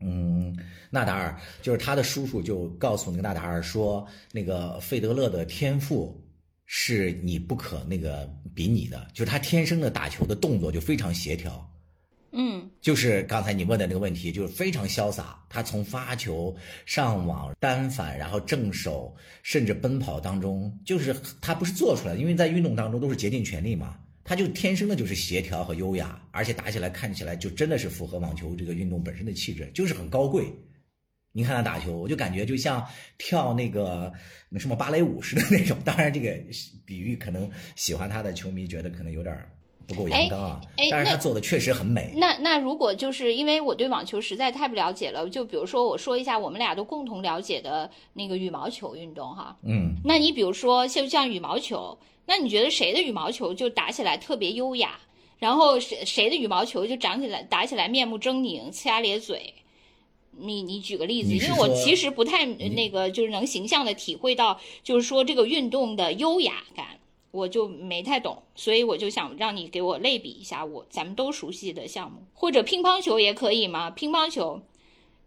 [0.00, 0.56] 嗯，
[0.90, 6.18] 纳达尔，就是他的叔叔就告诉那个纳达尔说，那个费德勒的天赋
[6.66, 11.68] 是你不可那个比拟的，就是他天生的打球的动作就非常协调。
[12.32, 15.42] 嗯就是刚才你问的那个问题，就是非常潇洒。
[15.48, 23.98] 他从发球、上网、单反，然后正手，甚至奔跑当中，就是他不是做出来的，因为在运动当中都是竭尽全力嘛。
[24.24, 30.52] 他就天生的就是协调和优雅，而且打起来看起来就真的是符合网球这个运动本身的气质，就是很高贵。
[31.32, 32.86] 你看他打球，我就感觉就像
[33.16, 34.12] 跳那个
[34.50, 35.78] 那什么芭蕾舞似的那种。
[35.82, 36.36] 当然，这个
[36.84, 39.50] 比喻可能喜欢他的球迷觉得可能有点儿
[39.88, 42.12] 不够阳刚啊，但是他那做的确实很美。
[42.16, 49.56] 那那如果就是因为我对网球实在太不了解了，就比如说我说一下我们俩都共同了解的那个羽毛球运动哈。
[49.64, 55.00] 嗯，那你比如说像像羽毛球，那你觉得谁的羽毛球就打起来特别优雅？
[55.38, 59.54] 然后谁谁的羽毛球就长起来打起来面目狰狞、呲牙咧嘴？
[60.40, 66.97] 你你举个例子，因为我其实不太那个，就是能形象的体会到，就是说这个运动的优雅感。
[67.30, 73.90] 我就没太懂，所以我就想让你给我类比一下我咱们都熟悉的项目，或者乒乓球也可以吗？
[73.90, 74.62] 乒乓球，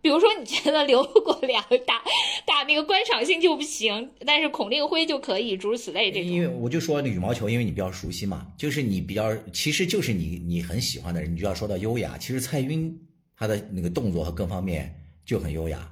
[0.01, 2.01] 比如说你觉得刘国梁打
[2.45, 6.31] 打那个观赏性就不行，但是孔令辉就可以，诸如此类这种。
[6.31, 12.17] 因为我就说那羽毛球，因为你比较熟悉嘛，就是你比较，其实就是你你很喜欢的人，你就要说到优雅。
[12.17, 12.91] 其实蔡赟
[13.37, 15.87] 他的那个动作和各方面就很优雅。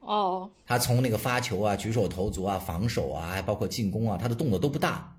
[0.00, 5.13] 哦，他从那个发球啊、举手投足啊、防守啊，还包括进攻啊，他的动作都不大。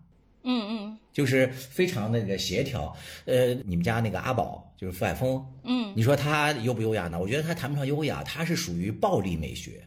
[0.46, 2.96] 嗯嗯，就是非常那个协调。
[3.26, 7.20] 呃，你们家那个阿宝就是傅海峰，嗯，你说他优不优雅呢？
[7.20, 9.86] 我觉得他谈不上优雅，他是属于暴力美学。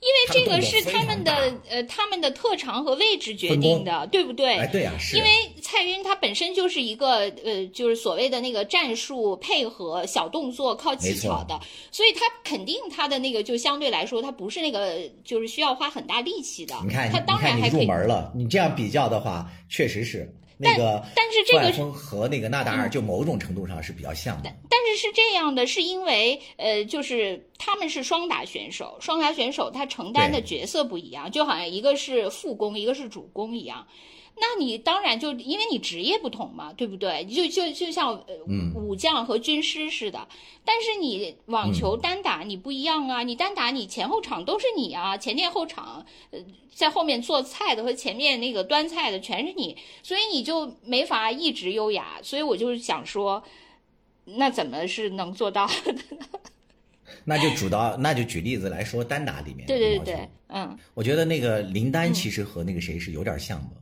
[0.00, 1.32] 因为这个是他们的
[1.68, 4.56] 呃他们的特长和位置决定的，对不对？
[4.56, 5.16] 哎，对呀，是。
[5.16, 5.28] 因为
[5.60, 11.58] 蔡赟他本身就是一个呃，就是所谓的那个战术配合小动作靠技巧的，
[11.90, 16.76] 所以他肯定他的那个就相对来说，他不是那个就是需要花很大力气的。
[16.84, 18.32] 你看，他当然还入门了。
[18.36, 20.32] 你这样比较的话，确实是。
[20.58, 24.52] 那个，但是这个和那个纳达尔就某种程度上是比较像的。
[24.68, 33.86] 但是是这样的，是因为呃，就是他们是双打选手，双打选手他承担的角色不一样，就好像一个是副攻，一个是主攻一样。
[34.40, 37.24] 那你当然就因为你职业不同嘛，对不对？
[37.24, 38.34] 就就就像呃
[38.74, 40.28] 武将和军师似的。
[40.64, 46.38] 但是你网球单打你不一样啊，你单打你前后场都是你啊，前店后场，呃，
[46.74, 52.18] 在后面做菜的和前面那个端菜的全是你，所以你就没法一直优雅。
[52.22, 53.42] 所以我就是想说，
[54.24, 56.00] 那怎么是能做到的呢？
[57.24, 63.76] 那就主到那就举例子来说，单打里面对对对，嗯，我觉得那个林丹其实和那个谁是有点像的。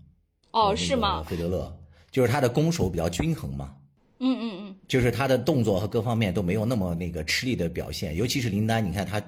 [0.56, 1.22] 哦，是吗？
[1.28, 1.76] 费德勒
[2.10, 3.74] 就是他的攻守比较均衡嘛。
[4.18, 9.20] 嗯嗯嗯，就是他的动作和各方面都没有那么那个吃力的表现，尤其是林丹，你看他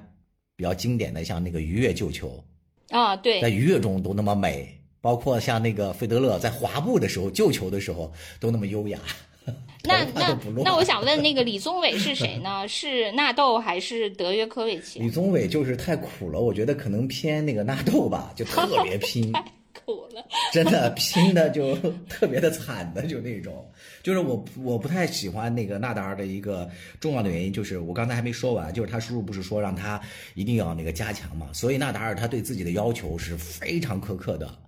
[0.57, 2.43] 比较经典的像那个鱼跃救球
[2.89, 8.11] 啊，对，在鱼跃中都那么美，包括像那个费德勒在滑步的时候救球的时候
[8.41, 8.99] 都那么优雅。
[9.85, 12.67] 那那那我想问，那个李宗伟是谁呢？
[12.69, 14.99] 是纳豆还是德约科维奇？
[15.01, 19.31] 李宗伟就是太苦了，我觉得可能偏那个纳豆吧，就特别拼。
[19.89, 20.23] 苦了，
[20.53, 21.75] 真的拼的就
[22.11, 23.67] 特别的惨的，就那种，
[24.03, 26.71] 就是我我不太喜欢那个纳达尔的一个
[27.01, 29.99] 重要的原因，就是我刚才还没说完，就是他叔叔不是说让他
[30.35, 34.59] 一定要那个加强嘛，所以纳达尔他对自己的要求是非常苛刻的，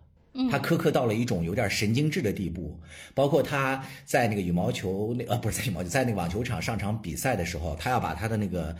[0.50, 2.80] 他苛刻到了一种有点神经质的地步，
[3.14, 8.74] 包括他在那个羽毛球那呃不是在羽毛球在那个网球场上场比赛的时候，他要把他的那个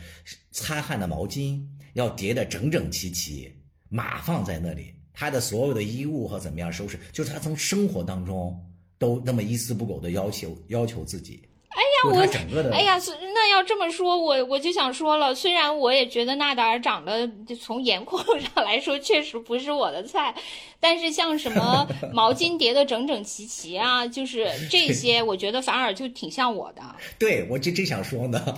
[0.49, 1.61] 擦汗的毛巾
[1.93, 3.53] 要叠得整整齐齐，
[3.89, 4.95] 码放在那里。
[5.13, 8.57] 他的所有的衣物和怎么样收拾，就是他从生活当中
[8.97, 11.41] 都那么一丝不苟的要求要求自己。
[11.69, 12.99] 哎呀，我哎呀，
[13.33, 20.35] 那要这么说，我我就想说了，虽然我也觉得纳达尔长得从颜控上来说确实不是我的菜，
[20.81, 26.81] 但是像什么 毛巾叠的整整齐齐啊，就是这 些，我觉得反而就挺像我的。
[27.17, 28.57] 对，我就正想说呢。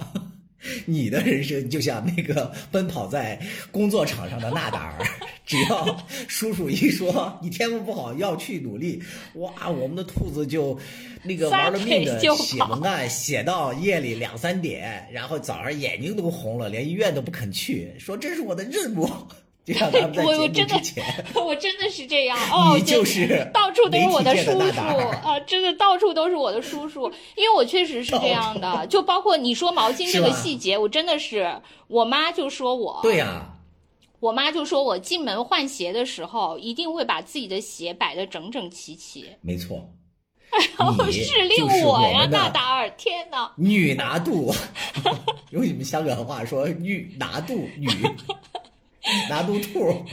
[0.86, 3.40] 你的人生就像那个奔跑在
[3.72, 5.06] 工作场上的纳达尔，
[5.46, 9.02] 只要叔叔一说你天赋不好要去努力，
[9.36, 10.78] 哇，我们的兔子就
[11.24, 19.10] 那个玩了命的写文案，写到夜里两三点，然后早上眼睛都红了，连医院都不肯去，说这是我的任务。
[19.66, 21.04] 就像咱们在 节目之前，
[21.36, 24.80] 我真的是这样 哦，你就是到处都是我的叔叔
[25.24, 33.54] 啊，真的到处都是我的叔叔，因为我确实是这样的，就包括你说毛巾这个细节，我真的是，我妈就说我，对呀，
[34.20, 39.90] 我妈就说我进门换鞋的时候，一定会把自己的鞋摆的整整齐齐，没错，
[40.78, 44.54] 然后是令我呀，纳达尔，天哪，女拿度，
[45.52, 47.88] 用你们香港话说，女拿度女。
[49.30, 50.06] 拿督兔，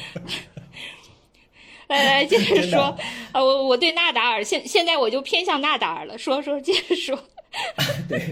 [1.89, 2.81] 来 来接着说
[3.33, 7.19] 啊，我我对纳达尔现现在我就偏向纳达尔了，说说接着说。
[8.09, 8.23] 对，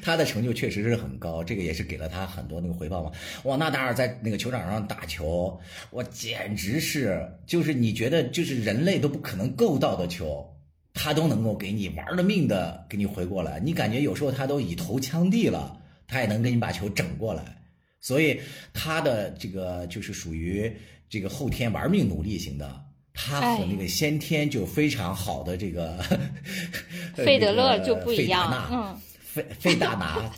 [0.00, 3.10] 他的成就确实是很高，这个也是给了他很多那个回报嘛。
[3.42, 5.58] 哇，纳达尔在那个球场上打球，
[5.90, 10.48] 我简直是就是你觉得就是人类都不可能够到的球，
[10.94, 17.42] 他都能够给你玩了命的给你回过来，你感觉有时候他都以头枪地了，他也能给你把球整过来。
[18.00, 18.40] 所以
[18.72, 20.70] 他的这个就是属于
[21.08, 25.96] 这个后天玩命努力型的，他和那个先天就非常好的这个
[27.14, 30.30] 费德勒就不一样，嗯，费费大拿，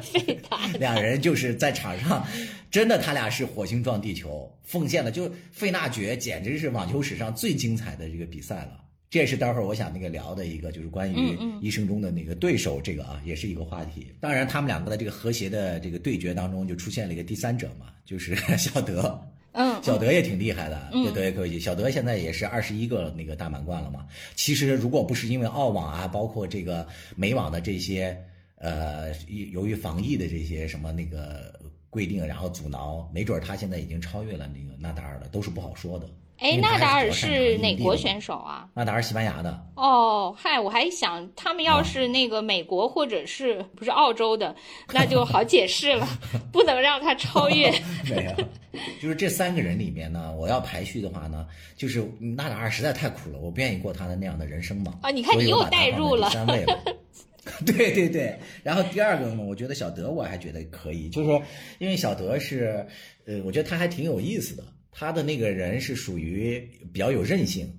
[0.00, 2.26] 费达， 两人就是在场上，
[2.70, 8.84] 真的他俩是火星撞地球，奉献了，就费纳爵简直是网球史上最精彩的这个比赛了。
[9.10, 14.06] 这也是待会儿我想那个聊的一个，就是关于一生中的那个对手，这个啊，也是一个话题。
[14.20, 19.02] 当然，他们两个的这个和谐的这个对决当中，就出现了一个第三者嘛，就是 小德。
[19.02, 21.58] 嗯嗯，小德也挺厉害的，对德约科维奇。
[21.58, 24.06] 小德现在也是二十一个那个大满贯了嘛。
[24.36, 26.86] 其实如果不是因为澳网啊，包括这个
[27.16, 28.16] 美网的这些
[28.56, 29.12] 呃，
[29.50, 31.58] 由于防疫的这些什么那个
[31.90, 36.08] 规定，然后阻挠，没准他现在已经超越了那个纳达尔了，都是不好说的。
[36.38, 38.68] 哎，纳达尔是哪国选手啊？
[38.72, 39.60] 纳达尔西班牙的。
[39.74, 44.54] 哦，嗨，我还想他们要是那个美国或者是不是澳洲的，
[44.92, 46.06] 那就好解释了，
[46.52, 47.70] 不能让他超越。
[48.08, 51.44] 没有，就是这三个人里面呢，我要排序的话呢，
[51.76, 54.94] 就是纳达尔实在太苦了，我不愿意过他的那样的人生嘛。
[55.02, 56.30] 啊，你看你又代入了。
[56.30, 56.78] 三位了。
[57.64, 61.30] 对对对，然后第二个呢，我觉得小德我还觉得可以，就是
[61.78, 62.86] 因为小德是，
[63.26, 64.62] 呃，我觉得他还挺有意思的。
[64.98, 66.58] 他的那个人是属于
[66.92, 67.72] 比较有韧性，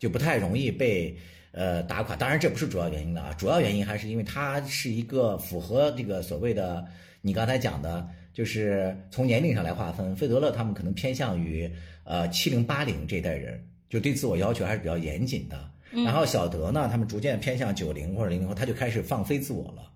[0.00, 1.16] 就不太容易被
[1.52, 2.16] 呃打垮。
[2.16, 6.84] 当然这不是主要原因的啊，主要原因还是因为他是一个符合这个所谓的
[7.20, 11.70] 你刚才讲的，就是从年龄上来划分，费德勒他们可能偏向于
[12.02, 15.70] 呃七零八零这代人，就对自我要求还是比较严谨的。
[15.92, 19.88] 然后小德呢，他们逐渐偏向九零或者零零后，他就开始放飞自我了。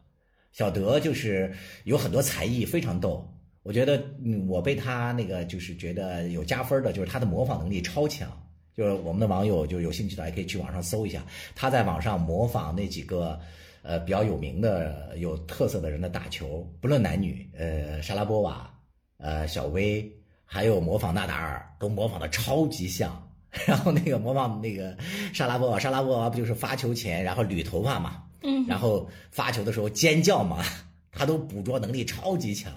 [0.52, 1.52] 小德就是
[1.82, 3.28] 有很多才艺，非常逗。
[3.62, 8.30] 我觉得，嗯，我被他那个就是觉得有加分的，就是他的模仿能力超强。
[8.74, 11.22] 就是我们的网友就有兴趣的，也可以去网上搜一下，
[11.54, 13.38] 他在网上模仿那几个，
[13.82, 18.72] 呃，比较有名的、有特色的人的打球，不论男女，呃，莎拉波娃，
[19.18, 20.10] 呃，小威，
[20.46, 23.26] 还有模仿纳达尔，都模仿的超级像。
[23.66, 24.96] 然后那个模仿那个
[25.34, 30.64] 莎拉波娃，莎拉波娃不就是发球前然后捋头发嘛，嗯，然后发球的时候尖叫嘛，
[31.10, 32.72] 他都捕捉能力超级强。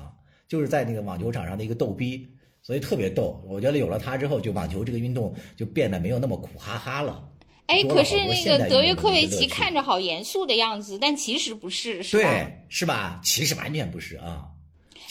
[0.54, 2.30] 就是在那个网球场上的一个逗逼，
[2.62, 3.44] 所以特别逗。
[3.48, 7.28] 我觉得有了他之后，就网球这个运动就变得没有那么苦哈哈了。
[7.66, 12.30] 哎，可是那个德约科维奇看着好严肃的样子，但其实不是，是吧？
[12.30, 13.20] 对，是吧？
[13.24, 14.46] 其实完全不是啊。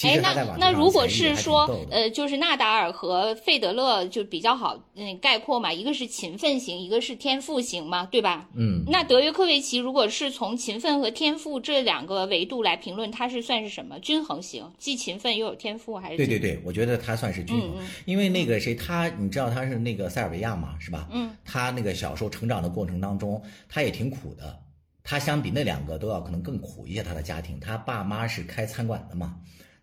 [0.09, 8.49] 哎，那那如果是说，呃，就是纳达尔和费德勒就比较好，嗯，概括嘛，一个是勤奋型，一个是天赋型嘛，对吧？
[8.55, 8.85] 嗯。
[8.89, 13.99] 那德约科维奇如果是从勤奋和天赋这两个维度来评论，他是算是什么？
[14.01, 16.17] 均衡型，既勤奋又有天赋，还是？
[16.17, 17.71] 对对对，我觉得他算是均衡，
[18.05, 21.09] 因为那个谁，他你知道他是那个塞尔维亚嘛，是吧？
[21.13, 21.31] 嗯。
[21.45, 24.59] 他那个小时候成长的过程当中，他也挺苦的，
[25.05, 27.03] 他相比那两个都要可能更苦一些。
[27.03, 29.37] 他的家庭，他爸妈是开餐馆的嘛。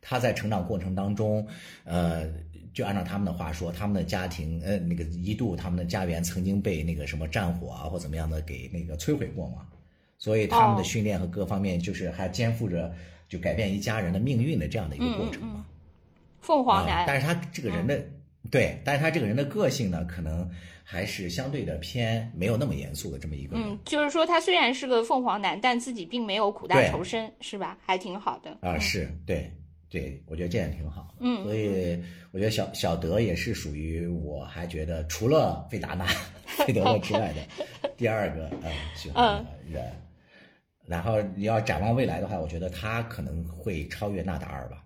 [0.10, 1.48] 他在成长过程当中，
[1.84, 2.28] 呃，
[2.74, 9.68] 就按照他们的话说，他们的家庭，呃，那个一度他们的家园曾经被那个什么战火啊或怎么样的给那个摧毁过嘛，
[10.18, 12.92] 所以他们的训练和各方面就是还肩负着
[13.28, 15.64] 就改变一家人的命运的这样的一个过程嘛。
[16.42, 18.04] 凤凰男，但是他这个人的
[18.50, 20.50] 对，但是他这个人的个性呢，可能
[20.84, 23.70] 还是相对的偏没有那么严肃的这么一个人。
[23.70, 27.78] 嗯，就是说他虽然是个凤凰男，但自己并没有苦大仇深，是吧？
[27.86, 28.58] 还挺好的。
[28.68, 29.52] 啊，是对。
[29.90, 31.16] 对，我觉得这样挺好。
[31.20, 32.00] 嗯，所以
[32.32, 36.06] 我觉得小小德也是属于我还觉得除了费达纳、
[36.66, 39.92] 费德勒之外的第二个呃喜欢的人。
[40.86, 44.84] 然后你要展望未来的话，我觉得他可能会超越纳达尔吧，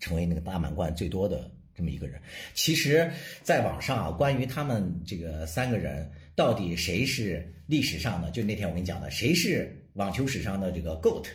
[0.00, 2.20] 成为那个大满贯最多的这么一个人。
[2.52, 3.08] 其实，
[3.42, 11.26] 在网上啊，关于他们这个三个人到底谁是历史上的，就那天我跟你讲的，谁是网球史上的这个 GOAT。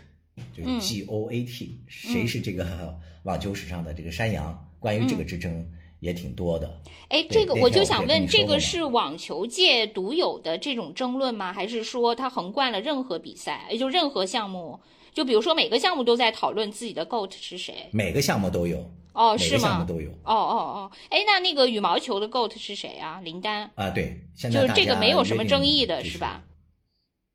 [0.56, 4.66] 就是 G O A T，谁是这个 网球史上的这个山羊？
[4.80, 5.70] 关于这个之争
[6.00, 6.82] 也挺多的。
[7.10, 11.52] 哎，这个我就想问，这个是网球界独有的这种争论吗？
[11.52, 14.80] 还是说它横贯了任何比赛，也就任何项目？
[15.12, 17.90] 就比如说每个项目都在讨论自己的 GOAT 是谁？
[17.92, 19.60] 每个项目都有哦，是吗？
[19.60, 20.92] 项目都有哦哦哦。
[21.10, 23.20] 哎，那那个羽毛球的 GOAT 是谁啊？
[23.22, 26.42] 林丹啊，对，现在就是这个没有什么争议的是吧？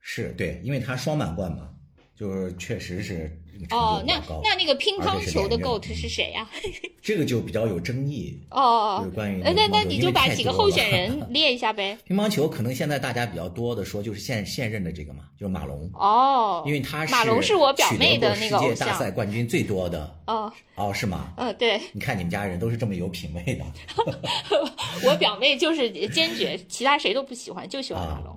[0.01, 1.69] 是对，因为他双满贯嘛。
[2.19, 3.31] 就是确实是
[3.71, 6.49] 哦，那那那个乒乓球的 GOAT 是谁呀？
[7.01, 8.99] 这个就比较有争议哦。
[8.99, 11.97] 就是关于那那你就把几个候选人 列一下呗。
[12.05, 21.33] 乒乓球可能现在大家比较多的说就是现现任的这个嘛，就是马龙哦，因为他是马龙是我表妹的那个世界大赛冠军最多的哦哦是吗？
[21.37, 21.81] 嗯，对。
[21.93, 23.65] 你看你们家人都是这么有品位的。
[25.07, 28.37] 我表妹就是坚决，其他谁都不喜欢，就喜欢马龙。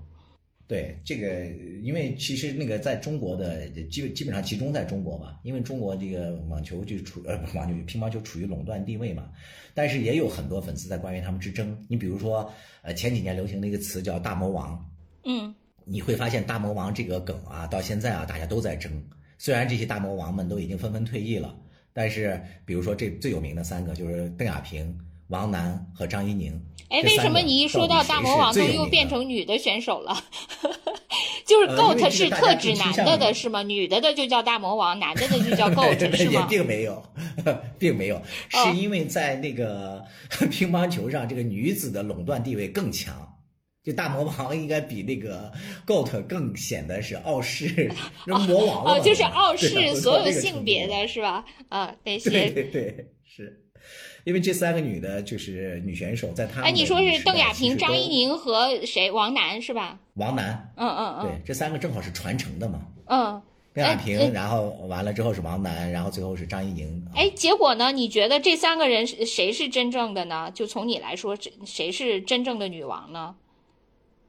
[0.68, 1.46] 对这个，
[1.82, 9.32] 因为其实那个在中国的基本基本上集中在中国嘛，因为中国这个网球就处呃网球乒乓球处于垄断地位嘛，
[9.74, 11.78] 但是也有很多粉丝在关于他们之争。
[11.88, 12.52] 你比如说，
[12.82, 14.92] 呃前几年流行的一个词叫“大魔王”，
[15.24, 15.56] 嗯，
[15.86, 18.92] 你会发现“大魔王”这个梗啊，到现在啊大家都在争。
[19.38, 21.58] 虽然这些大魔王们都已经纷纷退役了，
[21.94, 25.00] 但是比如说这最有名的三个就是邓亚萍。
[25.30, 26.58] 王楠和张怡宁，
[26.90, 30.18] 哎，为什么你一说到大魔王都又变成女的选手了？
[31.46, 33.64] 就是 GOAT 是特指男的的是吗？
[33.64, 36.48] 女的的就叫大魔王，男的的就叫 GOAT 是也吗？
[36.50, 37.02] 并没有，
[37.80, 40.04] 并没有，哦是因为在那个
[40.52, 43.34] 乒乓球上，这个女子的垄断地位更强。
[43.84, 45.50] 就大魔王应该比那个
[45.86, 47.90] GOAT 更显得是傲视，
[48.26, 51.46] 那魔王哦，就是傲视所有性别的是吧？
[51.70, 52.50] 啊，那对些。
[52.50, 53.66] 对对，是，
[54.28, 59.10] 因为这三个女的，就是女选手，在她哎，你说是邓亚萍、张怡宁和谁？
[59.10, 59.98] 王楠是吧？
[60.16, 62.82] 王楠，嗯嗯嗯对嗯，这三个正好是传承的嘛。
[63.06, 63.42] 嗯。
[63.74, 67.02] 邓亚哎萍，然后完了之后是王楠，然后最后是张怡宁。
[67.08, 67.94] 啊哎，结果呢？
[67.94, 70.52] 你觉得这三个人谁是真正的呢？
[70.54, 73.34] 就从你来说，谁是真正的女王呢？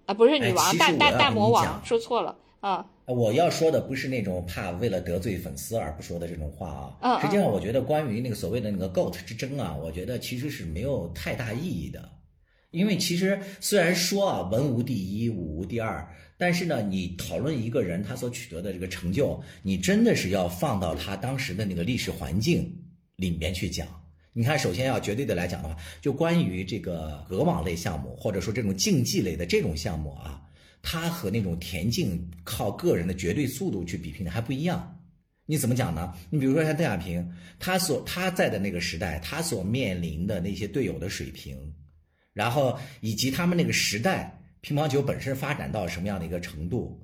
[0.06, 2.86] 啊，不是女王，哎大大大魔王，说错了啊。
[3.06, 7.20] 我要说的不是那种怕为了得罪粉丝而不说的这种话啊。
[7.22, 12.08] 实际上，我觉得关于那个所谓的那个 GOAT 之争啊，我觉得其实是没有太大意义的。
[12.70, 16.06] 因为其实虽然说啊，文无第一，武无第二，
[16.36, 22.70] 但是呢，你讨论一个人他所取得的这个成就，你真的是要放到他当时的那个历史环境
[23.16, 23.88] 里面去讲。
[24.34, 30.42] 你看，首先要绝对的来讲的话，就关于这个格网类项目，或者说这种竞技类的这种项目啊，
[30.82, 34.94] 它和那种田径靠个人的绝对速度去比拼的还不一样。
[35.50, 36.14] 你怎么讲呢？
[36.28, 37.26] 你比如说像邓亚萍，
[37.58, 41.56] 她所她在的那个时代，她所面临的那些队友的水平，
[42.34, 47.00] 然后以及他们那个时代乒乓球本身发展到什么样的一个程度，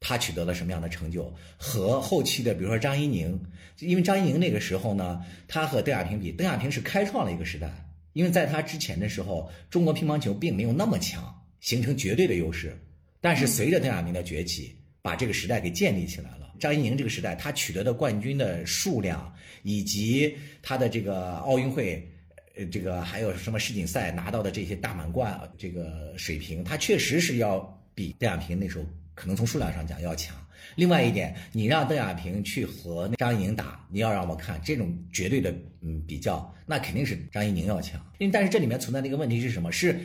[0.00, 3.40] 她取得了什么样的成就，和后期的比如说张怡宁，
[3.78, 7.70] 因为张怡宁那个时候呢，她和邓亚萍比，邓亚萍是开创了一个时代，
[8.12, 12.76] 因为在她之前的时候，中国乒乓球并没有那么强，形成绝对的优势。
[13.24, 16.52] 但是随着邓亚萍的崛起，把这个时代给建立起来了。
[16.60, 22.06] 张怡宁这个时代，她取得的冠军的数量，以及她的这个奥运会，
[22.54, 27.60] 呃，这个还有什么世锦赛拿到的这些大满贯，这个水平，她确实是要
[27.94, 30.36] 比邓亚萍那时候可能从数量上讲要强。
[30.76, 35.50] 另外一点，你让邓亚萍去和张怡宁打，你要让我看这种绝对的
[35.80, 37.98] 嗯比较，那肯定是张怡宁要强。
[38.18, 39.72] 因为但是这里面存在的一个问题是什么？
[39.72, 39.98] 是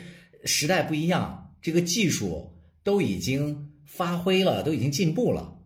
[0.46, 2.50] 时代不一样，这个技术
[2.82, 5.56] 都已经发挥了，都已经进步了。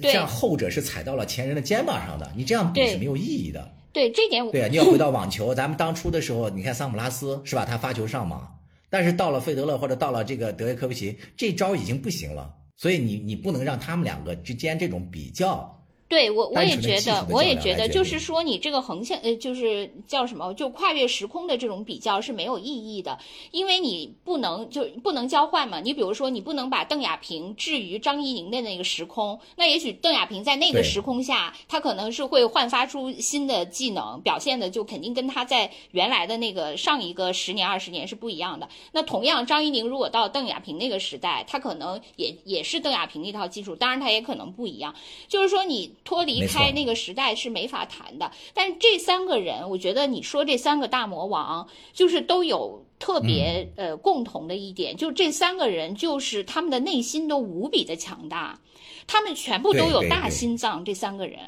[0.00, 3.74] 这样后者是踩到了前人的肩膀上的，你这样比是没有意义的。
[3.92, 7.64] 对这点我，对啊，你要回到网球， 咱们当初的时候，你看桑普拉斯是吧？
[7.64, 8.58] 他发球上网，
[8.90, 12.54] 但是到了费德勒或者到了这个德约科维奇，这招已经不行了。
[12.76, 15.75] 所以你你不能让他们两个之间这种比较。
[16.08, 22.64] 对我我也觉得我也觉得，就是说你这个横向呃，就是叫什么，就跨越时空的这种比较是没有意
[22.96, 23.18] 义的，
[23.50, 25.80] 因为你不能就不能交换嘛。
[25.80, 38.68] 你比如说，你不能把邓亚萍置于张怡宁的那个时空，那也许邓亚萍在那个时空下，她可能是会焕发出新的技能，表现的就肯定跟她在原来的那个上一个十年二十年是不一样的。
[38.92, 44.94] 那同样，张怡宁如果到邓亚萍那个时代，她可能也也是邓亚萍那套技术，当然她也可能不一样。
[45.26, 48.30] 就是说，你脱离开那个时代是没法谈的。
[48.54, 58.58] 但是这三个人，我觉得你说这三个大魔王，就是都有特别、嗯呃共同的一点，就是这三个人就是他们的内心都无比的强大，
[59.06, 60.82] 他们全部都有大心脏。
[60.82, 61.40] 这三个人。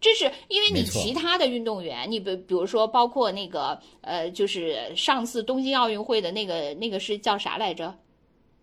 [0.00, 7.94] 这是因为你其他的运动员，你比比如说包括那个呃，就是上次东京奥运会的那个那个是叫啥来着？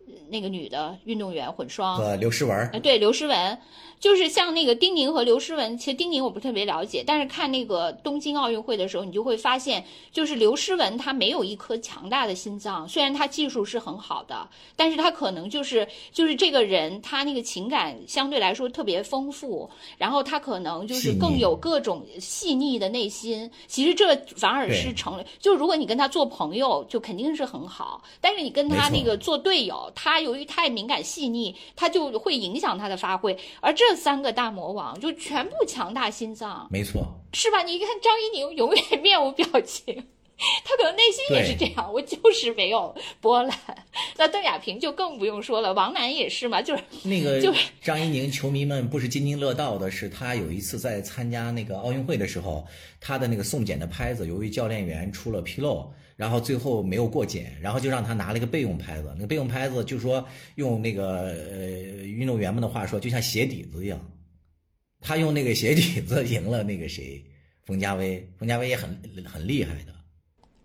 [0.07, 3.57] 呃那个女的运动员混双，和刘诗雯，呃，对，刘诗雯，
[3.99, 23.51] 就是像那个丁宁和刘诗雯，其实丁宁我不特别了解，但是看那个东京奥运会的时候，你就会发现，就是刘诗雯她没有一颗强大的心脏，虽然她技术是很好的，但是她可能就是就是这个人，她那个情感相对来说特别丰富，然后她可能就是更有各种细腻的内心。
[23.67, 33.37] 其实这反而是成了，就如果你跟她做朋友，就肯定是很好，但是你跟她那个做队友，他由于太敏感细腻，他就会影响他的发挥。
[33.59, 37.63] 而这三个大魔王就全部强大心脏，没错，是吧？
[37.63, 39.93] 你看张怡宁永远面无表情，
[40.65, 43.57] 他可能内心也是这样，我就是没有波澜。
[44.17, 52.65] 那邓亚萍就更不用说了，王楠也是嘛，就是那个就张怡宁球迷们不是津津乐道的是，他有一次在参加那个奥运会的时候，
[52.99, 55.91] 他的那个送检的拍子，由于教练员出了纰漏，
[56.22, 59.11] 然后最后没有过检，然后就让他拿了一个备用拍子。
[59.15, 61.65] 那个备用拍子就说用那个呃
[62.05, 63.99] 运动员们的话说，就像鞋底子一样，
[64.99, 67.26] 他用那个鞋底子赢了那个谁
[67.65, 69.91] 冯家威，冯家威也很很厉害的。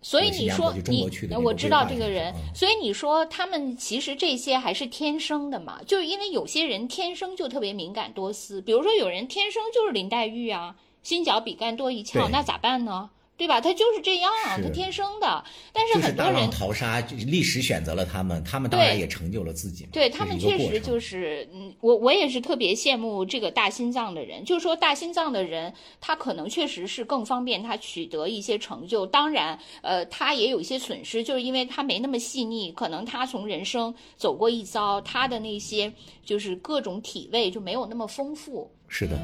[0.03, 1.09] 所以你说你
[1.43, 5.81] 我知道这个人啊，所以你说他们其实这些还是天生的嘛？
[5.87, 13.09] 就是因为有些人天生就特别敏感多思，比如说有人天生就是林黛玉啊，心脚比干多一窍，那咋办呢？
[13.37, 13.61] 对吧？
[13.61, 15.43] 他就是这样，他天生的。
[15.71, 19.91] 但是很多人淘沙，历史选择了他们，他们当然也成就了自己嘛。
[19.93, 25.71] 对他们确实就是，嗯，我我也是特别羡慕这个大心脏的人，就是说大心脏的人，
[26.01, 29.05] 他可能确实是更方便他取得一些成就。
[29.05, 35.93] 当然，呃，他也有一些损失，就是因为他没那么细腻，可能他从人生走过一遭，他的那些
[36.25, 38.71] 就是各种体味就没有那么丰富。
[38.87, 39.15] 是的。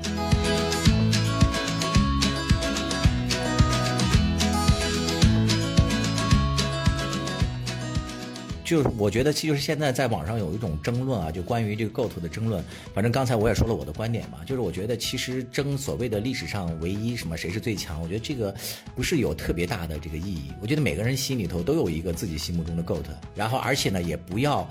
[8.64, 12.64] 就是我觉得，其实现在在网上有一种争论啊，就关于这个 GOAT 的争论。
[12.93, 18.55] 反正刚才我也说了我的观点嘛，就是我觉得其实争所谓的历史上唯一什么谁是最强，我觉得这个
[18.95, 20.51] 不是有特别大的这个意义。
[20.61, 23.05] 我觉得每个人心里头都有一个自己心目中的 GOAT，
[23.36, 24.68] 然后而且呢，也不要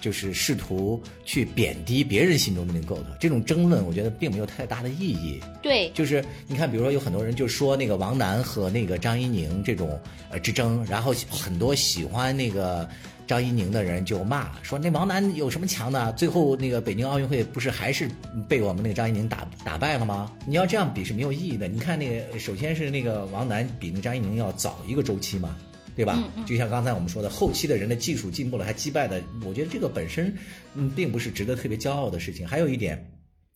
[0.00, 3.04] 就是试图去贬低别人心中的那个 GOAT。
[3.20, 5.40] 这种争论，我觉得并没有太大的意义。
[5.62, 9.98] 对，就是你看，比如说有很多人就说那个王楠和那个张怡宁这种
[10.30, 12.88] 呃之争，然后很多喜欢那个
[13.26, 16.12] 张怡宁的人就骂说那王楠有什么强的？
[16.12, 18.08] 最后那个北京奥运会不是还是
[18.48, 20.32] 被我们那个张怡宁打打败了吗？
[20.46, 21.68] 你要这样比是没有意义的。
[21.68, 25.56] 你看那个，首先是那个王楠比那个张怡宁要早一个周期嘛。
[25.96, 26.22] 对吧？
[26.46, 30.36] 就像刚才我们说的，后期的人的技术进步了，还击败的，我觉得这个本身，
[30.74, 32.46] 嗯，并不是值得特别骄傲的事情。
[32.46, 33.02] 还有一点，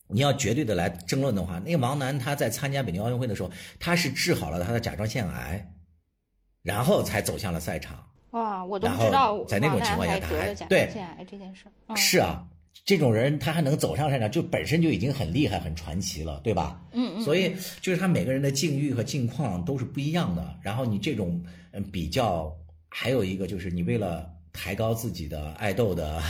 [0.07, 5.71] 你要绝对的来争论的话，那个王楠他在参加北京奥运会的时候，他是治好了他的甲状腺癌，
[6.63, 8.03] 然后才走向了赛场。
[8.31, 11.65] 哇，我都不知道在那种情况下他还对状腺癌这件事
[11.95, 12.45] 是啊，
[12.85, 16.81] 这种人他还能走上赛场，就本身就已经很厉害、很传奇了，对吧？
[16.93, 20.55] 嗯嗯，所以就是他每个人的境遇和境况都是不一样的。
[20.61, 22.55] 然后你这种嗯比较，
[22.89, 26.21] 还有一个就是你为了抬高自己的爱豆的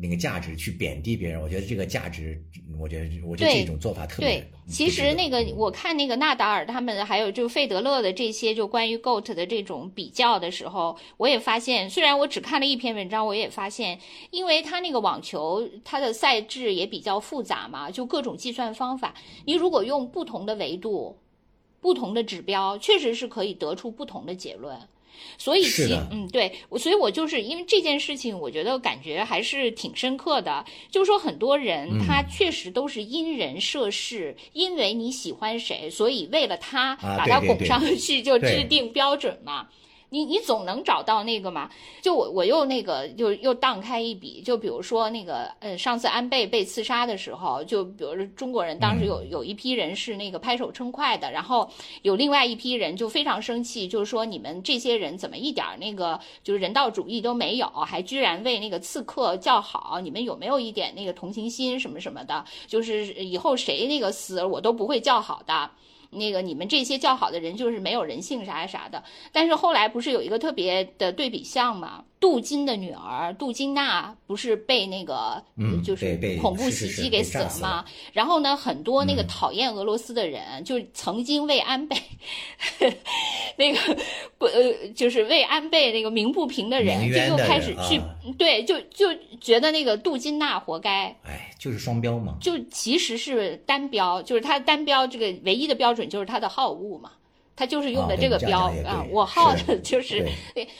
[0.00, 2.40] 那个价值去贬低别人，我觉得这个价值，
[2.78, 13.98] 我觉得我觉得这种做法特别对，其实那个我看那个纳达尔他们还有就费德勒的这些就关于 GOAT 的这种比较的时候，我也发现，虽然我只看了一篇文章，我也发现，
[14.30, 19.14] 因为他那个网球它的赛制也比较复杂嘛，就各种计算方法，
[19.46, 21.18] 你如果用不同的维度、
[21.80, 24.78] 不同的指标，确实是可以得出不同的结论。
[25.36, 30.64] 所以其嗯，对，我所以我就是因为这件事情，我觉得感觉还是挺深刻的。
[30.90, 39.68] 就是说，很多人嗯他确实都是因人设事，因为你喜欢谁，所以为了他啊把他拱上去，就制定标准嘛。
[40.10, 41.70] 你你总能找到那个嘛？
[42.00, 51.68] 就我我又那个就又荡开一笔，就比如说那个呃，上次安倍被刺杀的时候，就比如说中国人当时有有一批人是那个拍手称快的，然后
[52.02, 62.44] 有另外一批人就非常生气，就是说你们这些人怎么一点那个就是人道主义都没有，还居然为那个刺客叫好，你们有没有一点那个同情心什么什么的？
[62.66, 65.70] 就是以后谁那个死我都不会叫好的。
[66.10, 72.04] 那个你们这些叫好的人就是没有人性啥啥的，但是后来不是有一个特别的对比项吗？
[72.20, 77.84] 杜金的女儿杜金娜不是被那个嗯就是恐怖袭击给死死了吗？
[78.12, 81.96] 然后呢，很多那个嗯讨厌俄罗斯的人，就曾经为安倍
[83.56, 83.78] 那个
[84.36, 88.04] 不呃，就是为安倍那个鸣不平的人，就又开始去、啊
[88.36, 89.06] 对，就就
[89.40, 91.06] 觉得那个杜金娜活该。
[91.24, 92.36] 哎，就是双标嘛。
[92.40, 97.12] 就其实是单标，就是他单标这个唯一的标准就是他的好恶嘛，
[97.58, 100.24] 它就是用的啊这个标啊，我号的 就是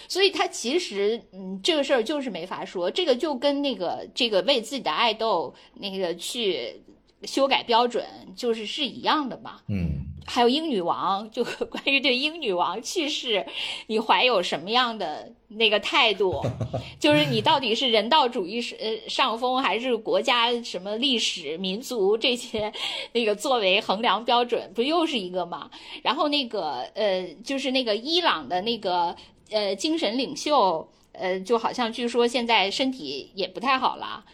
[0.07, 6.81] 所以他其实嗯这个事儿就是没法说，这个就跟那个这个为自己的爱豆那个去
[7.25, 8.05] 修改标准，
[8.37, 9.61] 就是是一样的嘛。
[9.69, 9.98] 嗯，
[10.29, 13.47] 还有英女王，就 关于对英女王去世，
[13.87, 16.45] 你怀有什么样的那个态度？
[17.01, 22.71] 就是你到底是人道主义是呃上风，还是国家什么历史民族这些
[23.13, 25.71] 那个作为衡量标准，不又是一个吗？
[26.03, 29.17] 然后那个呃，就是那个伊朗的那个
[29.51, 34.25] 呃精神领袖，呃，就好像据说现在身体也不太好了。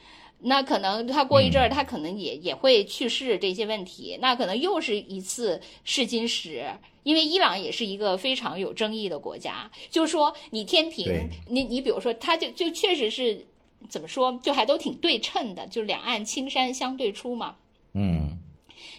[0.47, 6.65] 那可能他过一阵儿，他可能也也会去世这些问题，那可能又是一次试金石，
[7.03, 9.71] 因为伊朗也是一个非常有争议的国家。
[9.91, 13.47] 就是说，你天平，你你比如说，他就就确实是
[13.89, 17.57] 怎么说，就还都挺对称的，就是两岸青山相对出嘛。
[17.95, 18.34] 嗯，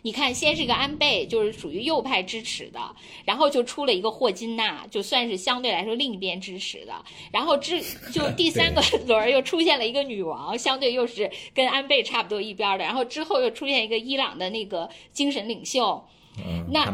[0.06, 2.80] 你看，先是一个安倍，就是属于右派支持的，
[3.26, 6.94] 然后就出了一个霍金娜，就算是相对来说另一边支持的，
[7.32, 7.82] 然后之
[8.14, 16.06] 就第三个 轮儿又出现了一个女王，相对又是跟安倍差不多一边的，然后之后又出现一个伊朗的那个精神领袖。
[16.38, 16.86] 嗯，那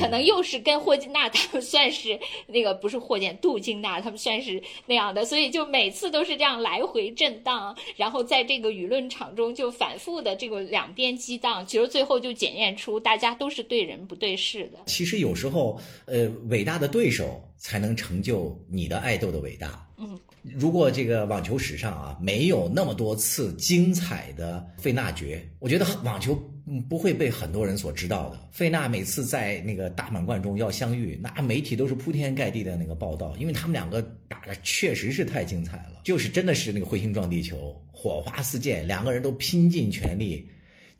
[0.00, 14.78] 可能又是跟霍金娜 他们算是那个不是霍建杜金娜他们算是那样的，所以就每次都是这样来回震荡，然后在这个舆论场中就反复的这个两边激荡，其实最后就检验出大家都是对人不对事的。
[14.86, 19.86] 其实有时候，呃，伟大的对手才能成就你的爱豆的伟大。
[19.98, 26.38] 嗯，如果这个网球史上啊没有那么多次精彩的费纳决，我觉得网球
[26.70, 28.38] 嗯不会被很多人所知道的。
[28.52, 40.48] 费纳每次在那个大满贯中要相遇，那媒体都是铺天盖地的那个报道，因为他们两个打的确实是太精彩了，就是真的是那个彗星撞地球，火花四溅，两个人都拼尽全力。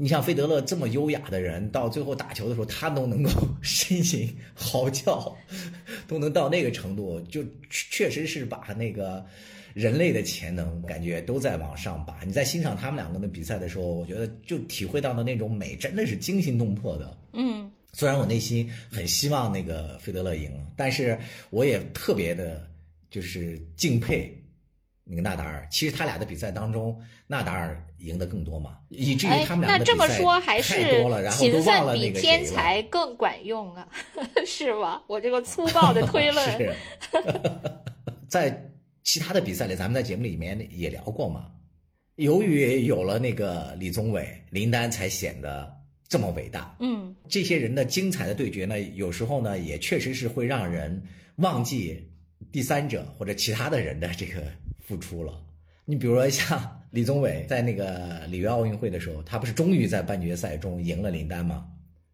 [0.00, 5.36] 你像费德勒这么优雅的人，到最后打球的时候，他都能够深情嚎叫，
[6.06, 9.26] 都能到那个程度，就确实是把那个
[9.78, 12.18] 人类的潜能感觉都在往上拔。
[12.26, 17.16] 你在欣赏他们两个的比赛的时候，我觉得就体会到的那种美，真的是惊心动魄的。
[17.32, 21.16] 嗯，虽然我内心很希望那个费德勒赢，但是
[21.50, 22.68] 我也特别的，
[23.08, 24.36] 就是敬佩
[25.04, 25.64] 那个纳达尔。
[25.70, 33.86] 其实他俩的比赛当中，纳达尔赢得更多嘛，以至于哎他们，俩那这么的比赛说还是太多了，然后都勤奋比忘了那个谁了天才更管用啊，
[34.44, 35.04] 是吧？
[35.06, 36.74] 我这个粗暴的推论， 是，
[38.28, 38.64] 在
[39.08, 41.50] 其他的比赛里，咱们在节目里面也聊过嘛。
[42.16, 45.74] 由于有了那个李宗伟、林丹，才显得
[46.06, 46.76] 这么伟大。
[46.78, 51.02] 嗯，这些人的精彩的对决呢，有时候呢，也确实是会让人
[51.36, 52.06] 忘记
[52.52, 54.42] 第三者或者其他的人的这个
[54.82, 55.42] 付出了。
[55.86, 61.66] 你比如说像李宗伟在那个里约奥运会的时候，他不是终于在半决赛中赢了林丹吗？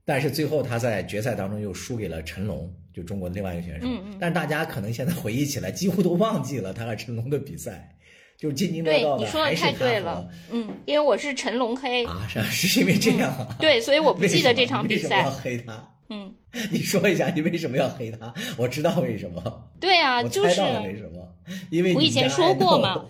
[0.05, 3.87] 但是最后他在决赛当中又输给了陈龙，就中国的另外一个选手。
[3.87, 7.97] 嗯嗯但是大家可能现在回忆起来，几乎都忘记了他和陈龙的比赛，
[8.37, 13.57] 就是津津乐对道，的你说的还是他太对了，嗯，因为我是陈龙黑，啊，是啊是因为这样啊。
[13.59, 15.41] 对，所以我不记得这场比赛为什么要赛。
[15.43, 15.91] 黑他？
[16.11, 16.35] 嗯，
[16.71, 18.33] 你说一下，你为什么要黑他？
[18.59, 21.27] 我知道为什么，对啊，我就是猜到了为什么，
[21.71, 23.07] 因为我以前说过嘛，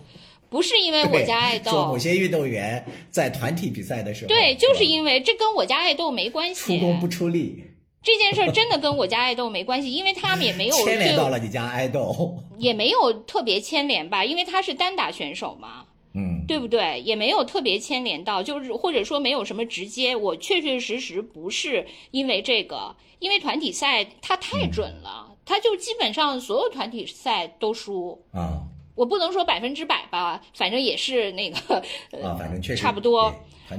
[0.55, 2.81] 不是因为我家爱豆说某，些运动员
[3.11, 6.79] 在团体比赛的时候，对，就是因为这跟我家爱豆没关系。
[6.79, 7.61] 出工不出力，
[8.01, 12.37] 这件事儿真的跟我家爱豆没关系，因为他们也没有 牵连到了你家爱豆。
[12.57, 15.83] 也没有特别牵连吧，因为他是单打选手嘛，
[16.13, 17.01] 嗯，对不对？
[17.01, 20.15] 也没有特别牵连到，就是或者说没有什么直接。
[20.15, 28.23] 我确确实实不是因为这个，因为团体赛他太准了，他就基本上所有团体赛都输。
[28.31, 28.63] 啊
[28.95, 31.75] 我不能说百分之百吧，反正也是那个，
[32.23, 33.33] 啊，反正确实差不多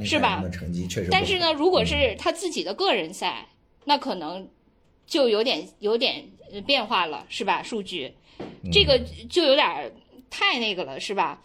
[0.05, 3.47] 是吧成绩确实，但是呢，如果是他自己的个人赛，
[3.85, 4.49] 那可能
[5.07, 7.63] 就有点有点呃变化了，是吧？
[7.63, 8.13] 数据
[8.63, 9.01] 嗯这个
[9.31, 9.93] 就有点
[10.29, 11.41] 太那个了，是吧？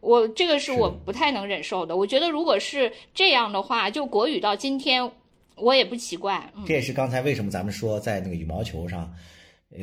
[0.00, 1.96] 我这个是是我不太能忍受的。
[1.96, 5.12] 我觉得如果是这样的话，就国羽到今天，
[5.54, 6.50] 我也不奇怪。
[6.56, 9.08] 嗯，这也是刚才为什么咱们说在那个羽毛球上，呃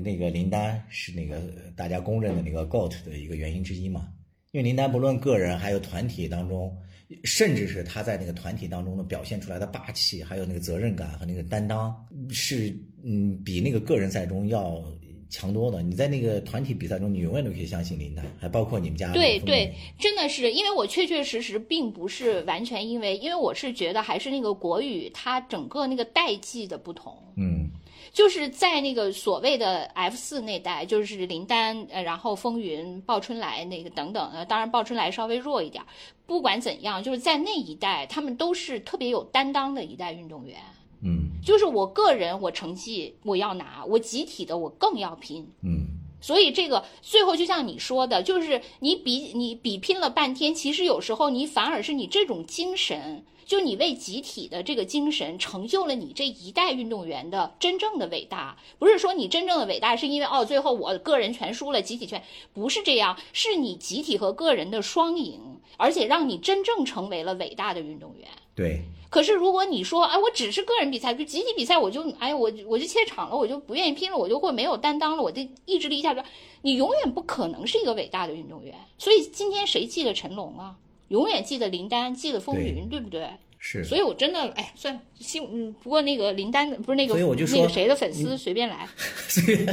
[0.04, 1.42] 那个林丹是那个
[1.76, 4.08] 大家公认的那个 GOAT 的一个原因之一嘛。
[4.52, 6.76] 因为林丹不论个人还有团体当中，
[7.24, 11.96] 甚至是他在那个团体当中的表现出来的霸气，还有那个责任感和那个担当，
[12.30, 14.84] 是嗯比那个个人赛中要
[15.30, 15.84] 强多的。
[15.84, 27.16] 你在那个团体比赛中，你永远都可以相信林丹，还包括你们家对对，真的是，因为我确确实实并不是完全因为，因为我是觉得还是那个国语他整个那个代际的不同。
[27.38, 27.70] 嗯
[28.12, 35.84] 就是在那个所谓的 F 四那代，就是林丹，呃，然后风云、鲍春来那个等等，呃，当然鲍春来稍微弱一点。
[36.26, 40.58] 不管怎样，就是在那一代，他们都是特别有担当的一代运动员。
[41.02, 45.48] 嗯就是我个人，我成绩我要拿，我集体的我更要拼。
[45.64, 45.88] 嗯
[46.22, 58.56] 所以这个最后就像你说的，就是你比你比拼了半天，其实有时候你反而是你这种精神，就你为集体的这个精神，成就了你这一代运动员的真正的伟大。
[58.78, 62.22] 不是说你真正的伟大是因为哦，最后我个人全输了，集体全
[62.54, 68.28] 不是这样，是你集体和个人的双赢，而且让你真正成为了伟大的运动员。
[68.54, 76.24] 对可是如果你说，哎，我只是个人比赛，就集体比赛，我就，哎，我我就怯场了，我就不愿意拼了，我就会没有担当了，我的意志力一下子，
[76.62, 78.76] 你永远不可能是一个伟大的运动员。
[79.00, 80.76] 所以今天谁记得陈龙啊？
[81.10, 83.30] 永远记得林丹，记得风云，对不对？
[83.60, 83.84] 是。
[83.84, 88.88] 所以我真的，哎，算了，幸，嗯，不过那个林丹不是那个所以我就说那个谁的粉丝随便来，
[89.28, 89.68] 所以，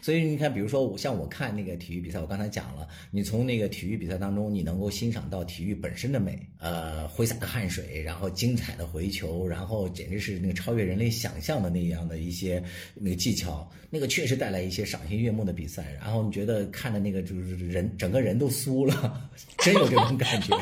[0.00, 12.62] 所以你看，比如说我像我看那个体育比赛，我刚才讲了，你从那个体育比赛当中，你能够欣赏到体育本身的美，呃，挥洒的汗水，然后精彩的回球，然后简直是那个超越人类想象的那样的一些
[12.94, 15.96] 那个技巧，那个确实带来一些赏心悦目的比赛。
[16.00, 20.56] 然后你觉得看的那个就是人整个人都酥了， 真有这种感觉，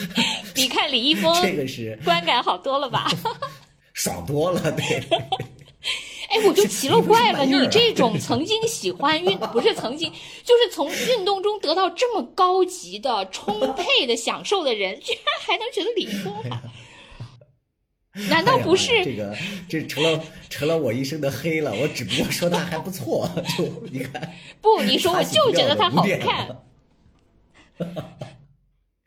[0.54, 3.08] 比看李易峰这个是观感好多了吧？
[3.94, 5.00] 爽多了，对。
[6.28, 10.12] 哎我就奇了怪了，你这种曾经喜欢运，不是曾经，
[10.44, 16.60] 就是从运动中得到这么高级的、充沛的享受的人，居然还能觉得理科好？
[18.28, 19.36] 难道不是、哎、这个？
[19.68, 21.72] 这成了成了我一生的黑了。
[21.72, 24.34] 我只不过说他还不错，就你看。
[24.60, 26.58] 不，你说我就觉得他好看。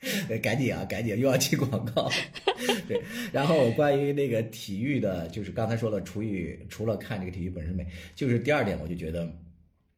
[0.42, 2.10] 赶紧啊，赶紧又要接广告。
[2.88, 3.02] 对，
[3.32, 7.86] 然后关于那个体育的，就是刚才说了，除以除了看这个体育本身美，
[8.16, 9.28] 就是第二点，我就觉得，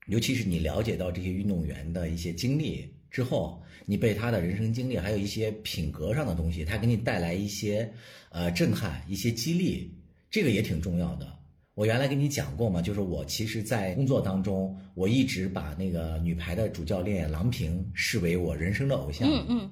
[0.07, 7.91] 尤其是你了解到这些运动员的一些经历之后，你被他的人生经历，还有一些品格上的东西，他给你带来一些
[8.29, 9.91] 呃震撼、一些激励，
[10.29, 11.27] 这个也挺重要的。
[11.73, 19.27] 我原来跟你讲过嘛，就是我其实，在工作当中，我一直把那个女排的主教练郎平视为我人生的偶像。
[19.29, 19.71] 嗯嗯。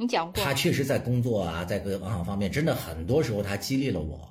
[0.00, 4.26] 你讲过，他确实在工作啊，在各方方面，真的很多时候他激励了我。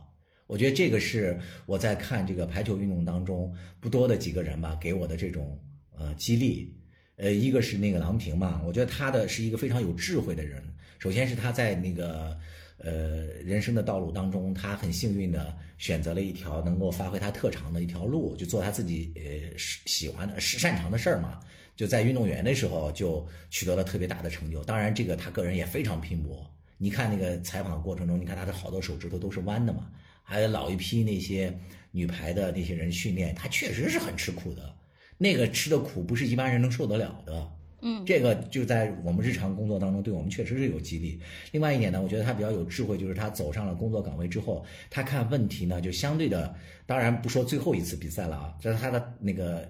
[0.47, 5.59] 我觉得这个是我在看这个排球运动当中不多的几个人吧，给我的这种
[5.95, 6.75] 呃激励。
[7.17, 10.63] 呃，一个是那个郎平嘛，我觉得他的是一个非常有智慧的人。
[10.97, 12.35] 首先是他在那个
[12.79, 21.39] 呃人生的道路当中，他很幸运的选择了一条能够发挥他特长的一条路，就做他自己呃喜欢的、擅长的事儿嘛。
[21.79, 26.45] 就在运动员的时候就取得了特别大的成就，当然这个他个人也非常拼搏。
[26.77, 29.89] 你看那个采访过程中，你看他的好多手指头都是弯的嘛，
[30.21, 31.57] 还有老一批那些
[31.91, 34.75] 女排的那些人训练，他确实是很吃苦的，
[35.17, 37.51] 那个吃的苦不是一般人能受得了的。
[37.81, 41.17] 嗯，这个就在我们日常工作当中，对我们确实是有激励。
[41.53, 46.53] 另外一点呢，我觉得他比较有智慧，就是他走上了工作岗位之后，他看问题呢就相对的，
[46.85, 49.65] 当然不说最后一次比赛了啊，这是他的那个。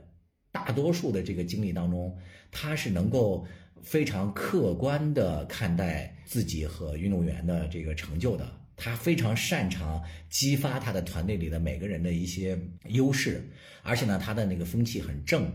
[0.51, 2.17] 大多数的这个经历当中，
[2.51, 3.45] 他是能够
[3.81, 8.49] 非常客观的看待自己和运动员的这个成就的。
[8.75, 13.45] 他非常擅长激发他的团队里的每个人的一些优势，
[13.83, 15.51] 而且呢，他的那个风气很正。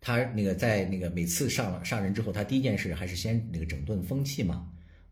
[0.00, 4.66] 他那个在那个每次上上任之后，他第一件事还是先那个整顿风气嘛，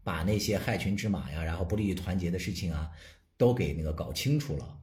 [0.05, 2.89] 把那些害群之马呀，然后不利于团结的事情啊，
[3.37, 4.78] 都给那个搞清楚了。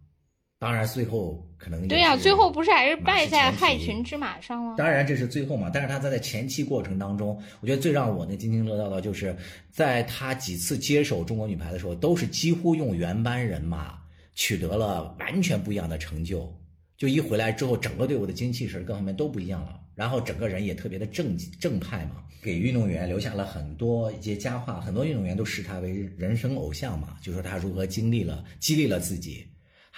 [0.65, 4.73] 当然，最后可能对呀、最后不是还是败在害群之马上吗？
[4.75, 9.37] 当然这是最后嘛，但是他在在前期过程当中，我觉得最让我那津津乐道的就是
[9.69, 13.95] 在他几次接手中国女排的时候，都是几乎用原班人马
[14.33, 16.51] 取得了完全不一样的成就。
[16.97, 29.45] 就一回来之后，整个队伍的精气神各方面都不一样了，然后整个人也特别的正正派嘛，给运动员留下了很多一些佳话，很多运动员都视他为人生偶像嘛，就说他如何经历了激励了自己。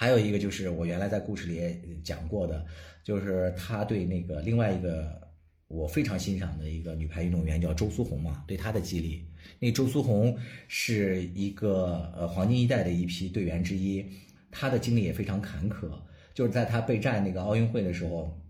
[0.00, 2.64] 还有一个就是我原来在故事里也讲过的，
[3.02, 5.28] 就是他对那个另外一个
[5.66, 9.26] 我非常欣赏的一个女排运动员叫周苏红嘛，对她的激励。
[9.58, 10.38] 那周苏红
[10.68, 14.06] 是一个呃黄金一代的一批队员之一，
[14.52, 15.90] 她的经历也非常坎坷。
[16.32, 18.40] 就是在她备战那个奥运会的时候，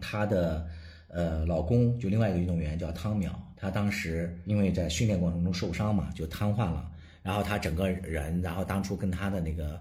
[0.00, 0.66] 她的
[1.06, 6.90] 呃老公就另外一个运动员叫汤淼，他当时因为在训练过程中受伤嘛，就瘫痪了。
[7.22, 9.80] 然后他整个人，然后当初跟他的那个。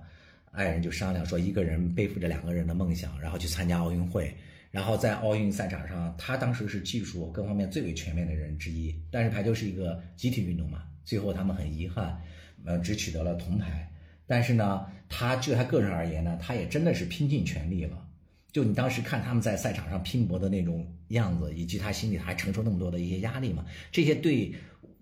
[0.57, 4.33] 爱人就商量说，一个人背负着两个人的梦想，然后去参加奥运会。
[4.71, 8.93] 然后在奥运赛场上，他当时是技术各方面最为全面的人之一。
[9.11, 12.19] 但是排球是一个集体运动嘛，最后他们很遗憾，
[12.65, 13.87] 呃，只取得了铜牌。
[14.25, 18.03] 但是呢，他就他个人而言呢，他也真的是拼尽全力了。
[18.51, 24.51] 就你当时看他们在赛场上拼搏的那种样子，以及他心里还承受那么多的一些压力嘛，这些对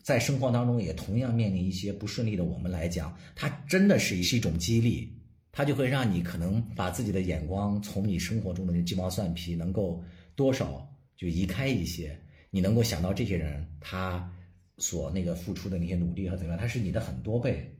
[0.03, 5.09] 在生活当中也同样面临一些不顺利的我们来讲，他真的是是一种激励。
[5.57, 10.03] 它就会让你可能把自己的眼光从你生活中的这鸡毛蒜皮能够
[10.35, 10.85] 多少
[11.15, 14.29] 就移开一些，你能够想到这些人他
[14.77, 17.73] 所那个付出的那些努力和怎么样，他是你的很多倍，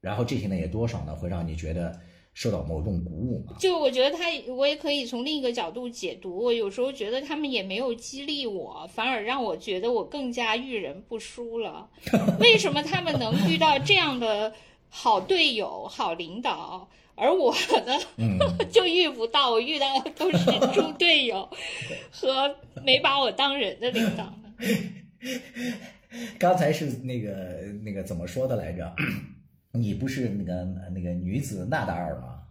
[0.00, 2.00] 然后这些呢也多少呢会让你觉得
[2.32, 3.56] 受到某种鼓舞嘛。
[3.58, 6.42] 就我觉得他，我也可以从另一个角度解读。
[6.42, 11.90] 我有时候觉得他们也没有激励我，反而让我觉得我更加遇人不淑了。
[12.40, 14.50] 为什么他们能遇到这样的？
[14.90, 17.54] 好队友、好领导，而我
[17.86, 18.38] 呢，嗯、
[18.70, 19.50] 就遇不到。
[19.50, 20.38] 我遇到的都是
[20.74, 21.48] 猪队友
[22.12, 24.32] 和没把我当人的领导。
[26.38, 28.94] 刚才是那个那个怎么说的来着？
[29.72, 32.42] 你不是那个那个女子纳达尔吗？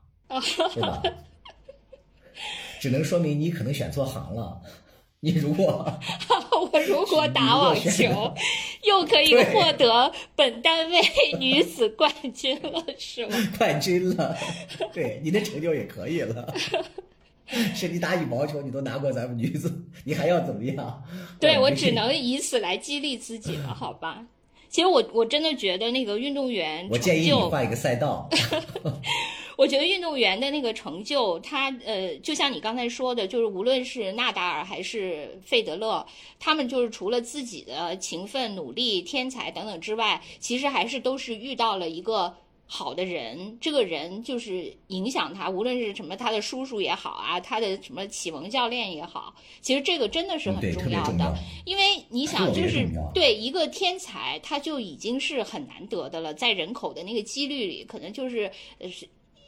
[0.74, 1.02] 对吧？
[2.80, 4.62] 只能说明你可能选错行了。
[5.22, 5.86] 你如果
[6.72, 8.34] 我如果打网球，
[8.84, 11.02] 又可以获得本单位
[11.40, 13.36] 女子冠军了，是吗？
[13.58, 14.38] 冠军了，
[14.94, 16.54] 对，你的成就也可以了。
[17.76, 21.04] 是你打羽毛球，你都拿过咱们女子，你还要怎么样？
[21.40, 24.24] 对我只能以此来激励自己了，好吧？
[24.70, 28.30] 其实我我真的觉得那个运动员，我建议你换一个赛道。
[29.60, 36.05] 我觉得运动员的那个成就，他呃，就像你刚才说的，就是无论是纳达尔还是费德勒，
[36.39, 42.34] 他们就是除了自己的勤奋、努力、天才等等之外，其实还是都是遇到了一个。
[42.72, 51.36] 好的人，这个人就是影响他，无论是什么，他的叔叔也好啊，他的什么启蒙教练也好，其实这个真的是很重要的，
[51.66, 58.88] 因为你想，就是对一个天才，他就已经是很难得的了，在人口的那个几率里，可能就是呃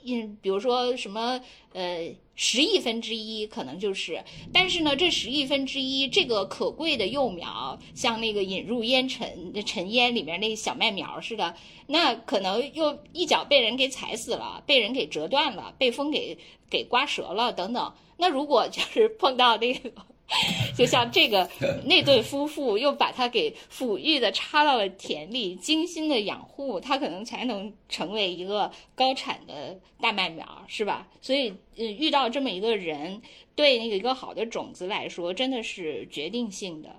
[0.05, 0.37] 嗯。
[0.41, 1.39] 比如说什么
[1.73, 11.55] 呃十亿分之一可能就是，但是呢这十亿分之一这个可贵的幼苗，像那个引入烟尘尘烟里面那小麦苗似的，
[11.87, 16.37] 那可能又一脚被人给踩死了，被人给折断了，被风给
[16.69, 17.93] 给刮折了等等。
[18.17, 19.91] 那如果就是碰到那个。
[20.77, 21.49] 就像这个
[21.85, 31.07] 那对夫妇又把它给抚育的插到了田里，精心的养护，它可能才能成为一个高产的大麦苗，是吧？
[31.21, 33.21] 所以，呃，遇到这么一个人，
[33.55, 36.89] 对那个一个好的种子来说，真的是决定性的。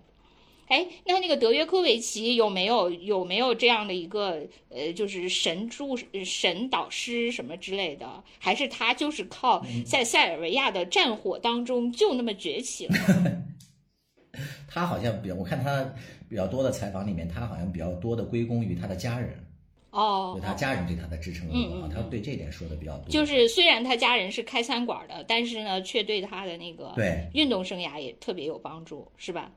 [0.73, 5.95] 哎，那那个德约科维奇有没有有没有这样的一个呃，就是神助
[6.25, 8.25] 神导师什么之类的？
[8.39, 12.95] 还是他就是靠在塞尔维亚的战火当中就那么崛起了？
[14.67, 15.85] 他好像比较，我看他
[16.27, 19.39] 比较多的采访里面，他好像比较多的归功于他的家人
[19.91, 23.11] 哦，他家人对他的支撑啊，他对这点说的比较多。
[23.11, 29.53] 就是虽然他家人是开餐馆的，但是呢，却对他的那个对运动生涯也特别有帮助，是吧？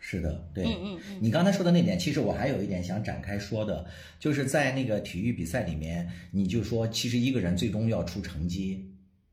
[0.00, 3.84] 是的，对，嗯嗯嗯，你刚才说的那点，其实我还有一点想展开说的，
[4.18, 8.88] 就是在那个体育比赛里面，你就说，其实一个人最终要出成绩，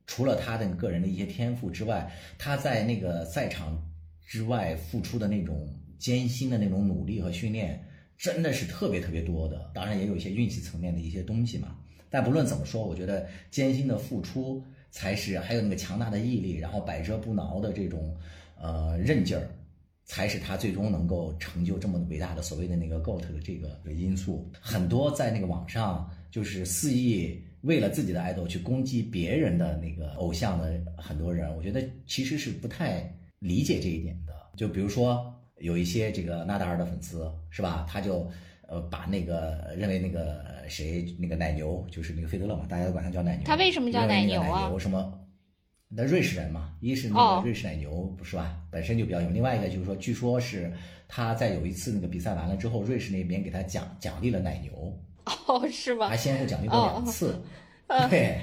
[0.07, 3.81] 除了他的个人的一些天赋之外，他在那个赛场
[4.25, 7.87] 之外付出的那种艰辛的那种努力和训练，
[8.17, 9.71] 真的是特别特别多的。
[9.73, 11.77] 当然也有一些运气层面的一些东西嘛。
[12.09, 18.15] 但不论怎么说，我觉得艰辛的付出才是，还有那个强大的毅力，然后百折不挠的这种
[18.59, 19.47] 呃韧劲儿。
[20.05, 24.49] 才使他最终能够成就这么伟大的所谓的那个 GOAT 的这个因素。
[24.61, 34.33] 很多在那个网上就是肆意为了自己的爱豆去攻击别人的那个偶像的很多人，我觉得其实是不太理解这一点的。
[34.55, 38.29] 就比如说有一些这个纳达尔的粉丝是吧，他就
[38.67, 43.43] 呃把那个认为那个谁那个奶牛就是那个费德勒嘛，大家都管他叫奶牛。
[43.43, 44.71] 他为什么叫奶牛啊？
[44.77, 45.24] 什么？
[45.87, 48.57] 那瑞士人嘛，一是那个瑞士奶牛，不是吧？
[48.71, 49.29] 本身就比较有。
[49.29, 50.71] 另外一个就是说，据说是
[51.07, 54.97] 他在有一次那个比赛完了之后，瑞士那边给他奖奖励了奶牛。
[55.47, 56.07] 哦， 是吗？
[56.07, 57.39] 还先后奖励过两次。
[58.09, 58.41] 对，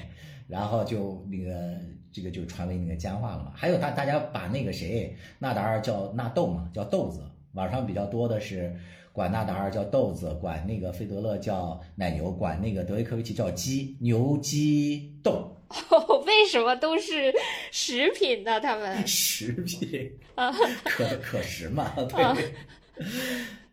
[0.48, 1.76] 然后就那个
[2.12, 3.52] 这个就传为那个佳话了嘛。
[3.54, 7.20] 还有大大家把那个谁纳达尔叫纳豆嘛，叫豆子。
[7.54, 8.74] 网上比较多的是
[9.12, 15.56] 管纳达尔叫豆子，管那个费德勒叫奶牛，管那个德约科维奇叫鸡牛鸡豆。
[16.26, 17.32] 为什么都是
[17.70, 18.60] 食品呢？
[18.60, 20.52] 他们 食品 啊，
[20.84, 21.94] 可可食嘛？
[22.08, 22.54] 对，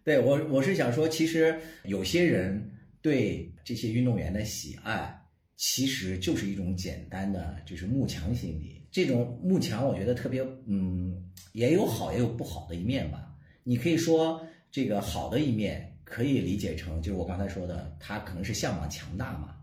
[0.03, 2.71] 对我我是想说，其实有些人
[3.01, 5.21] 对这些运动员的喜爱，
[5.55, 8.81] 其实就是一种简单的就是慕强心理。
[8.91, 13.31] 这种慕强，我觉得特别嗯，也有好也有不好的一面吧。
[13.63, 19.55] 你可以说这个好的一面，可以理解成就是我刚才说的，他可能是向往强大嘛，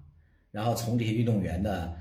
[0.50, 1.96] 然后从这些运动员的。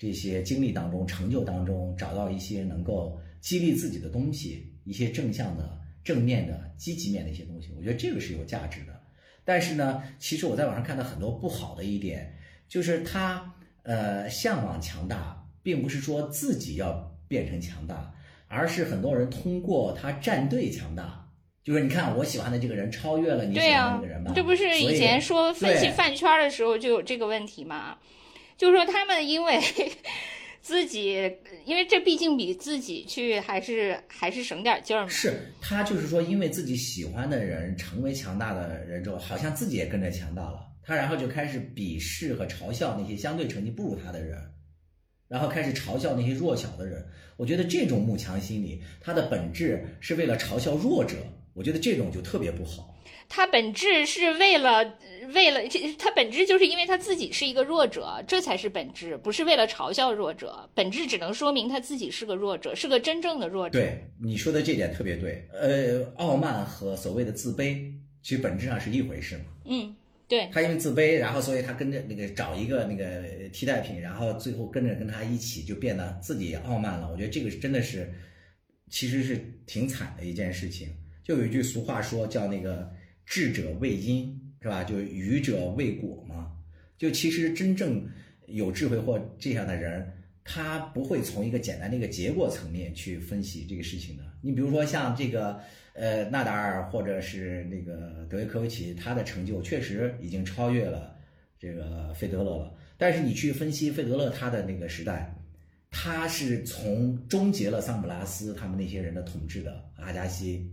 [0.00, 8.98] 这些经历当中、成就当中，找到一些能够激励自己的东西，一些正向的、正面的、积极面的一些东西，我觉得这个是有价值的。
[9.44, 12.34] 但是呢，其实我在网上看到很多不好的一点，
[12.66, 18.14] 就是他呃向往强大，并不是说自己要变成强大，
[18.48, 21.28] 而是很多人通过他站队强大，
[21.62, 24.32] 就是你看我喜欢的这个人超越了你喜欢的那个人吧？
[24.34, 27.98] 这不是以前说分析饭圈的时候就有这个问题吗？
[28.60, 29.58] 就是说，他们因为
[30.60, 31.14] 自己，
[31.64, 35.08] 因为这毕竟比自己去还是还是省点劲儿嘛。
[35.08, 40.60] 是他就是说，因为自己喜欢的人成为强大的人之后，好像自己也跟着强大了。
[40.82, 44.38] 他然后就开始鄙视和嘲笑那些相对成绩不如他的人，
[45.26, 47.02] 然后开始嘲笑那些弱小的人。
[47.38, 51.16] 我觉得这种慕强心理，它的本质是为了嘲笑弱者。
[51.54, 52.89] 我觉得这种就特别不好。
[53.30, 54.98] 它本质是为了。
[55.34, 60.68] 为了这，他本质就是因为他自己是一个弱者，这才是本质，不是为了嘲笑弱者。
[60.74, 63.78] 本质只能说明他自己是个弱者，是个真正的弱者。
[63.78, 65.46] 对你说的这点特别对。
[65.52, 69.44] 呃，傲慢和所谓的自卑，其实本质上是一回事嘛。
[69.66, 69.94] 嗯，
[70.26, 70.48] 对。
[70.52, 73.22] 他因为自卑，然后所以他跟着那个找一个那个
[73.52, 77.08] 替代品，然后最后跟着跟他一起就变得自己傲慢了。
[77.12, 78.12] 我觉得这个真的是，
[78.90, 80.88] 其实是挺惨的一件事情。
[81.22, 82.90] 就有一句俗话说，叫那个
[83.30, 84.36] 智者为因。
[84.62, 84.84] 是吧？
[84.84, 86.52] 就愚者为果嘛。
[86.98, 88.06] 就其实真正
[88.46, 90.06] 有智慧或这样的人，
[90.44, 94.22] 他不会从一个简单的一个结果层面去分析这个事情的。
[94.42, 95.58] 你比如说像这个
[95.94, 101.16] 呃纳达尔或者是那个德约科维奇，他的成就确实已经超越了
[101.58, 102.76] 这个费德勒了。
[102.98, 105.34] 但是你去分析费德勒他的那个时代，
[105.90, 110.70] 他是从终结了桑普拉斯他们那些人的统治的阿加西，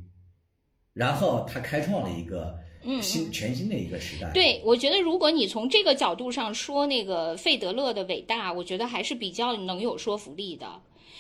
[0.97, 2.57] 然后他开创了一个
[3.01, 4.31] 新全新的一个时代。
[4.33, 10.65] 对，我觉得如果你从这个角度上说那个费德勒的伟大，我觉得还是比较能有说服力的。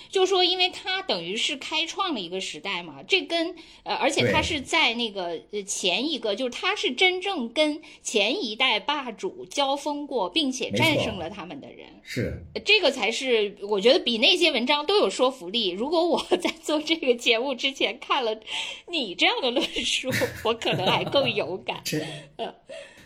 [0.09, 12.33] 就说，因为他等于是开创了一个时代嘛，这跟呃，而且他是在那个呃前一个，就是他是真正跟前一代霸主交锋过，并且战胜了他们的人，是。
[12.65, 15.69] 这个才是我觉得比那些文章都有说服力。
[15.69, 18.39] 如果我 在做这个节目之前看了
[18.87, 20.09] 你这样的论述，
[20.43, 21.81] 我可能还更有感。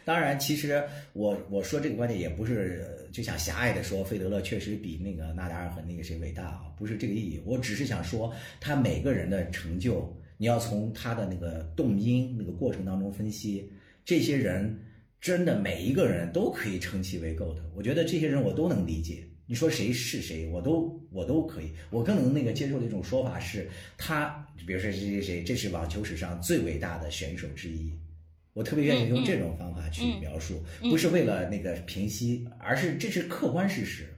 [0.03, 0.83] 当然，其实
[1.13, 7.41] 我我说这个观点也不是就想狭隘的说费德勒确实比那个纳达尔和那个谁伟大啊，不是这个意义。
[7.45, 13.71] 我只是想说，他每个人的成就，你要从他的那个动因那个过程当中分析，
[14.03, 14.79] 这些人
[15.19, 17.57] 真的每一个人都可以称其为 GOAT。
[17.75, 19.23] 我觉得这些人我都能理解。
[19.45, 21.73] 你说谁是谁，我都我都可以。
[21.89, 27.91] 我更能那个接受的一种说法是，他比如说谁谁谁，这是网球史上最伟大的选手之一。
[28.53, 34.13] 我特别愿意用这种方法去描述，不是为了那个平息，而是这是客观事实，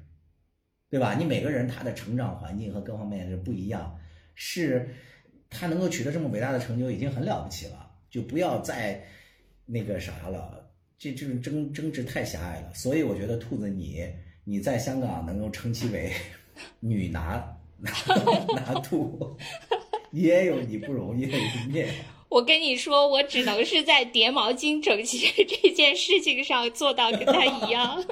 [0.90, 1.16] 对吧？
[1.16, 3.96] 你每个人他的成长环境和各方面是不一样，
[4.34, 4.90] 是
[5.50, 9.04] 他能够取得这么伟大的成就已经很了不起了，就不要再
[9.66, 12.74] 那个啥了，这这种争争执太狭隘了。
[12.74, 14.04] 所以我觉得兔子你
[14.44, 16.12] 你在香港能够称其为
[16.80, 17.92] 女拿拿
[18.56, 19.38] 拿兔，
[20.12, 21.94] 也有你不容易的一面。
[22.34, 28.04] 我跟你说，我只能是在叠毛巾整齐这件事情上做到跟他一样。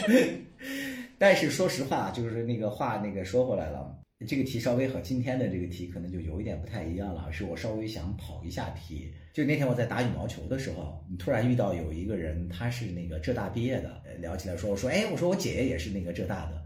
[1.16, 3.96] 但是说实话，就是那个话那个说回来了，
[4.28, 7.32] 这个题稍微和今天的这个题可能就有一点不太一样了。
[7.32, 9.10] 是我稍微想跑一下题。
[9.32, 16.62] 就那天我在打羽毛球的时候，你突然遇到有一个人，他是那个浙大毕业的，聊起来说，我说，哎，我说我姐姐也是那个浙大的，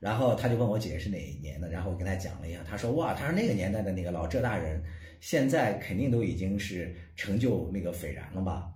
[0.00, 4.82] 然后他就问我姐姐是哪一年的，然后我跟他讲了一下，他说，哇，他说那个年代的那个老浙大人。
[5.24, 8.70] 现在肯定都已经是成就那个斐然了吧？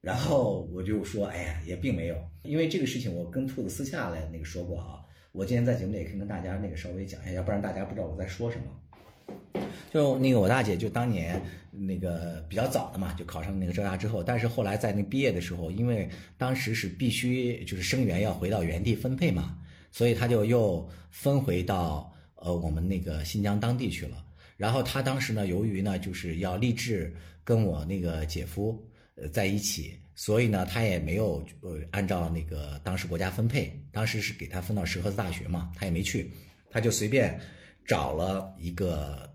[0.00, 4.98] 然后我就说，哎呀，也并没有，因为这个事情我跟兔子私下来那个说过啊。
[5.30, 9.62] 我今天在节目里也可以跟大家那个稍微讲一下，要不然大家不知道我在说什么。
[9.92, 11.40] 就那个我大姐，就当年
[11.70, 19.56] 那个比较早的嘛，就考上那个浙大之后，但是后来在那毕业的时候，因为当时是必须就是生源要回到原地分配嘛，
[19.92, 24.25] 所以他就又分回到呃我们那个新疆当地去了。
[24.56, 28.82] 然后他当时呢，由于呢就是要立志跟我那个姐夫
[29.14, 36.30] 呃在一起，所以呢他也没有呃按照那个当时国家分配，当时是给他分到石河子大学嘛，他也没去，
[36.70, 37.38] 他就随便
[37.86, 39.30] 找了一个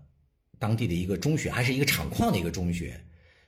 [0.58, 3.00] 当地的一个中学，还是一个厂矿的一个中学，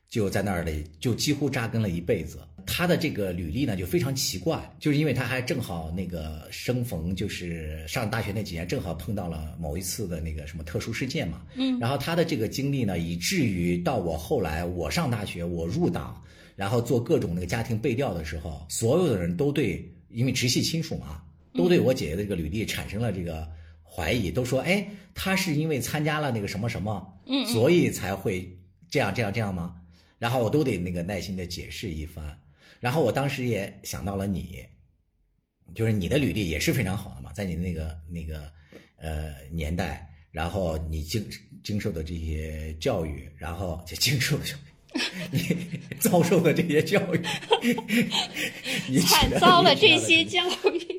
[0.08, 2.38] 就在那里就几乎扎根了一辈子。
[2.66, 11.42] 他的这个履历呢就非常奇怪，就是因为他还正好那个生逢就是上大学那几年，正好碰到了某一次的那个什么特殊事件嘛。
[11.54, 16.22] 嗯，然后他的这个经历呢，以至于到我后来我上大学，我入党，
[16.56, 21.22] 然后做各种那个家庭背调的时候，所有的人都对，因为直系亲属嘛，
[21.54, 23.46] 都对我姐姐的这个履历产生了这个
[23.82, 28.48] 怀疑，都说，哎，他是因为参加了那个什么什么，嗯，所以才会
[28.88, 29.76] 这样这样这样吗？
[30.18, 32.24] 然后我都得那个耐心的解释一番。
[32.84, 34.62] 然后我当时也想到了你，
[35.74, 38.52] 就是你的履历也是非常好的嘛，在你那个那个
[38.96, 41.26] 呃年代，然后你经
[41.62, 44.44] 经受的这些教育，然后就经受的
[45.32, 45.40] 你
[45.98, 47.22] 遭受的这些教育，
[48.86, 50.98] 你惨遭了这些教育，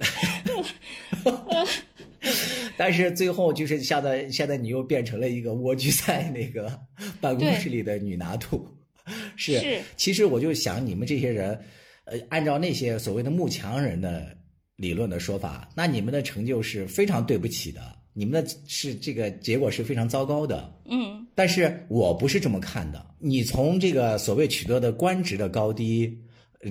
[2.76, 6.82] 但是最后就是现在现在你又变成了一个蜗居在那个
[7.22, 8.68] 办公室里的女拿督。
[9.62, 11.60] 是，其实我就想，你们这些人，
[12.06, 14.36] 呃，按照那些所谓的慕强人的
[14.76, 17.82] 理论的说法，那你们的成就是非常对不起的，
[18.14, 20.74] 你们的是这个结果是非常糟糕的。
[20.86, 23.06] 嗯，但是我不是这么看的。
[23.20, 26.18] 你从这个所谓取得的官职的高低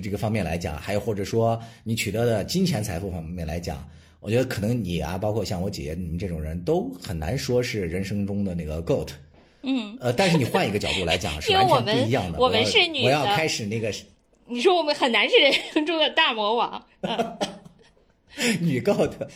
[0.01, 3.87] 这个方面来讲，还有或者说你取得的金钱财富方面来讲，
[4.19, 9.09] 我觉得可能你啊，包括像我姐姐你们这种人都很难说是人生中的那个 GOAT。
[9.65, 12.39] 嗯，呃，但是你换一个角度来讲，是 完全不一样的。
[12.39, 13.91] 我们是女的，我要开始那个。
[14.47, 16.85] 你说我们很难是人生中的大魔王，
[18.61, 19.27] 女高的。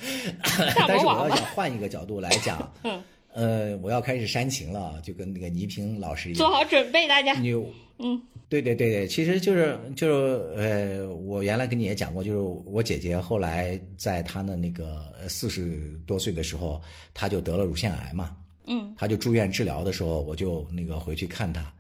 [0.76, 0.88] 大魔王。
[0.88, 3.02] 但是我要想换一个角度来讲，嗯，
[3.34, 6.38] 呃，我要开始煽情了，就跟那个倪萍老师一样。
[6.38, 7.34] 做好准备，大家。
[7.34, 7.52] 你，
[7.98, 10.14] 嗯，对对对对，其实就是就是
[10.56, 16.80] 呃，我原来跟你也讲过，就是我姐姐后来在她的那个四十多岁的时候，
[17.16, 18.36] 她就得了乳腺癌嘛，
[18.70, 21.74] 嗯，她就住院治疗的时候，我就那个回去看他，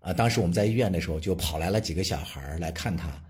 [0.00, 3.22] 啊，当时我们在医院的时候，就跑来了几个小孩来看他，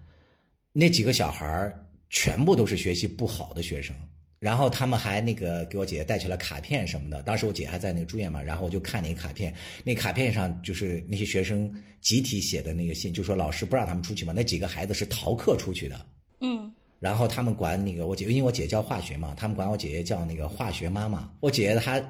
[0.72, 1.72] 那几个小孩
[2.10, 3.94] 全部都是学习不好的学生。
[4.38, 16.06] 然后他们还那个给我姐姐带去了卡片什么的，当时我姐还在那个住院嘛，然后我就看那个卡片，那卡片上就是那些学生集体写的那个信，就说老师不让他们出去嘛，那几个孩子是逃课出去的，
[16.40, 16.72] 嗯，
[17.02, 21.28] 然后他们管那个我姐，因为我姐教化学嘛，他们管我姐姐叫那个化学妈妈。
[21.40, 22.00] 我姐姐她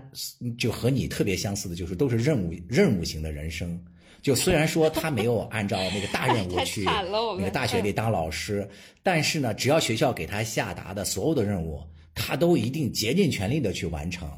[0.59, 3.83] 就和你特别相似的，就是都是任务任务型的人生。
[4.21, 6.85] 就虽然说她没有按照那个大任务去
[7.39, 8.69] 那个大学里当老师，
[9.03, 11.81] 但是呢，只要学校给她下达的所有的任务。
[12.15, 14.31] 她都一定竭尽全力的去完成。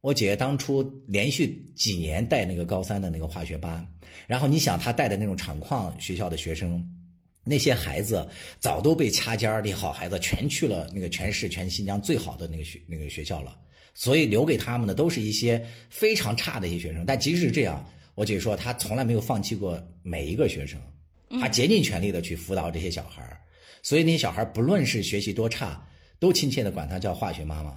[0.00, 3.86] 我姐姐当初连续几年带那个高三的那个化学班，
[4.26, 6.84] 然后你想她带的那种厂矿学校的学生，
[7.44, 8.28] 那些孩子
[8.58, 13.58] 早都被掐尖儿的好孩子全去了那个全市全新疆最好的那个学那个学校了，
[13.94, 17.04] 所以留给他们的都是一些非常差的一些学生。
[17.04, 20.80] 但即使是这样，我姐说她从来没有放弃过每一个学生，
[21.40, 23.40] 她竭尽全力的去辅导这些小孩儿，
[23.82, 25.86] 所以那些小孩儿不论是学习多差。
[26.20, 27.76] 都亲切的管她叫化学妈妈，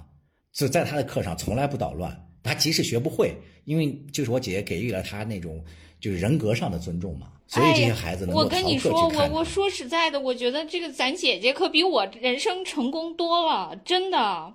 [0.52, 2.16] 就在她的课上从来不捣乱。
[2.44, 5.64] 她即使学不会，因为就是我姐姐给予了她那种
[5.98, 14.52] 就是人格上的尊重嘛，所以这些孩子能够我跟你说，我我说实在的，我觉得这个咱姐姐可比我人生成功多了，真的。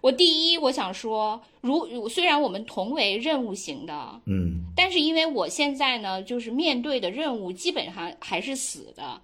[0.00, 9.20] 我第一，我想说，如虽然我们同为任务型的，嗯，但是因为我现在呢，就是面对的任务基本上还是死的。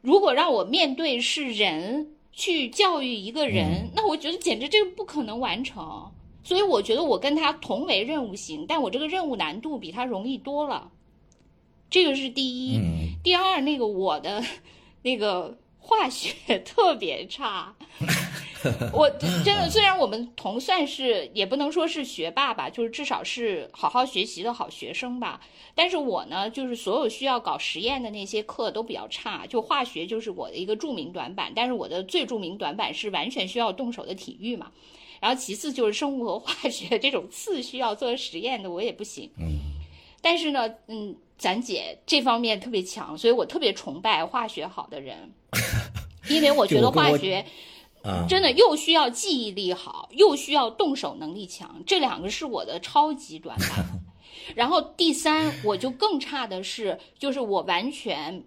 [0.00, 2.14] 如果让我面对是人。
[2.32, 6.10] 去教育一个人，那我觉得简直这个不可能完成。
[6.42, 10.90] 所以我觉得我跟他同为任务型，但我这个任务难度比他容易多了。
[11.90, 12.80] 这个是第一。
[13.22, 14.42] 第二，那个我的
[15.02, 17.74] 那个化学 特别差。
[18.92, 25.40] 我真的，虽然我们同算是，也不能说是学霸吧，就是至少是好好学习的好学生吧。
[25.74, 31.52] 但是我呢，就是所有需要搞实验的那些课都比较差，就化学就是我的一个著名短板。
[31.56, 34.70] 但是我的最著名短板是完全需要动手的体育嘛。
[35.20, 39.30] 然后其次就是生物和化学 这种次需要做实验的，我也不行。
[39.38, 39.58] 嗯。
[40.22, 45.32] 但是呢，嗯，咱姐这方面特别强，所以我特别崇拜化学好的人，
[46.28, 47.46] 因为我觉得化学。
[48.26, 54.00] 真的又需要记忆力好，又需要动手能力强，这两个是我的超级短板。
[54.56, 58.42] 然后第三，我就更差的是，就是我完全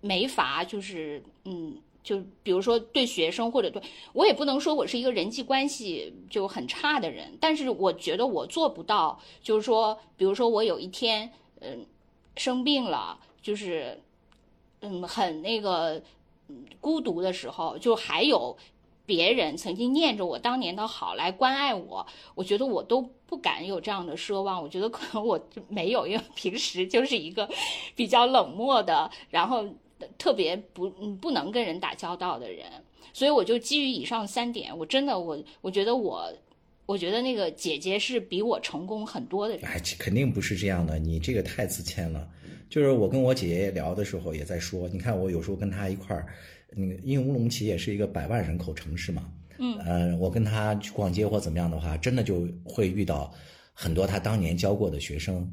[0.00, 3.82] 没法，就是嗯，就比如说对学生或者对
[4.14, 11.30] 我也不能说我是一个人际关系就很差的人，但是我觉得我做不到，就是说，比如说我有一天
[11.60, 11.84] 嗯
[12.36, 14.00] 生病了，就是
[14.80, 16.02] 嗯很那个
[16.80, 18.56] 孤独的时候，就还有。
[19.06, 24.62] 别人曾经念着我当年的好来关爱我，我觉得我都不敢有这样的奢望。
[24.62, 25.38] 我觉得可能我
[25.68, 27.46] 没有，因为平时就是一个
[27.94, 29.62] 比较冷漠的，然后
[30.16, 30.88] 特别不
[31.20, 32.64] 不能跟人打交道的人。
[33.12, 36.32] 所以我就基于以上三点，我真的我我觉得我
[36.86, 39.64] 我觉得那个姐姐是比我成功很多的人。
[39.64, 42.28] 哎，肯定不是这样的，你这个太自谦了。
[42.68, 46.26] 就是我跟我姐姐聊的时候也在说，你看我有时候跟她一块儿。
[46.76, 53.32] 那个，因为乌鲁木齐也是一个百万人口城市嘛，嗯，呃，我跟她去逛街或怎么样的话，真的就会遇到
[53.72, 55.48] 很多她当年教过的学生，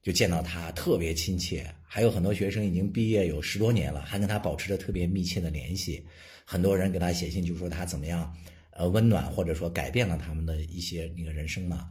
[0.00, 6.06] 就见到她特别亲切，还有很多学生已经毕业有十多年了，还跟她保持着特别密切的联系。
[6.44, 8.32] 很多人给他写信，就说他怎么样，
[8.80, 11.90] 呃，温暖或者说改变了他们的一些那个人生嘛。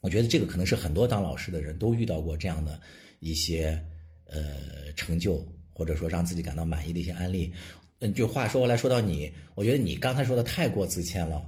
[0.00, 2.80] 我觉得这个可能是很多当老师的人都遇到过这样的
[3.20, 3.78] 一些
[4.24, 7.52] 呃成就，或者说让自己感到满意的一些案例。
[7.98, 11.44] 嗯，就话说回来，说到你，我觉得你刚才说的太过自谦了。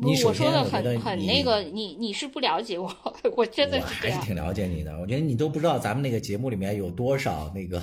[0.00, 2.88] 你我说的很很那个，你你是不了解我，
[3.36, 4.96] 我真的是还是挺了解你的。
[5.00, 7.82] 我觉得你都不知道咱们那个节目里面有多少那个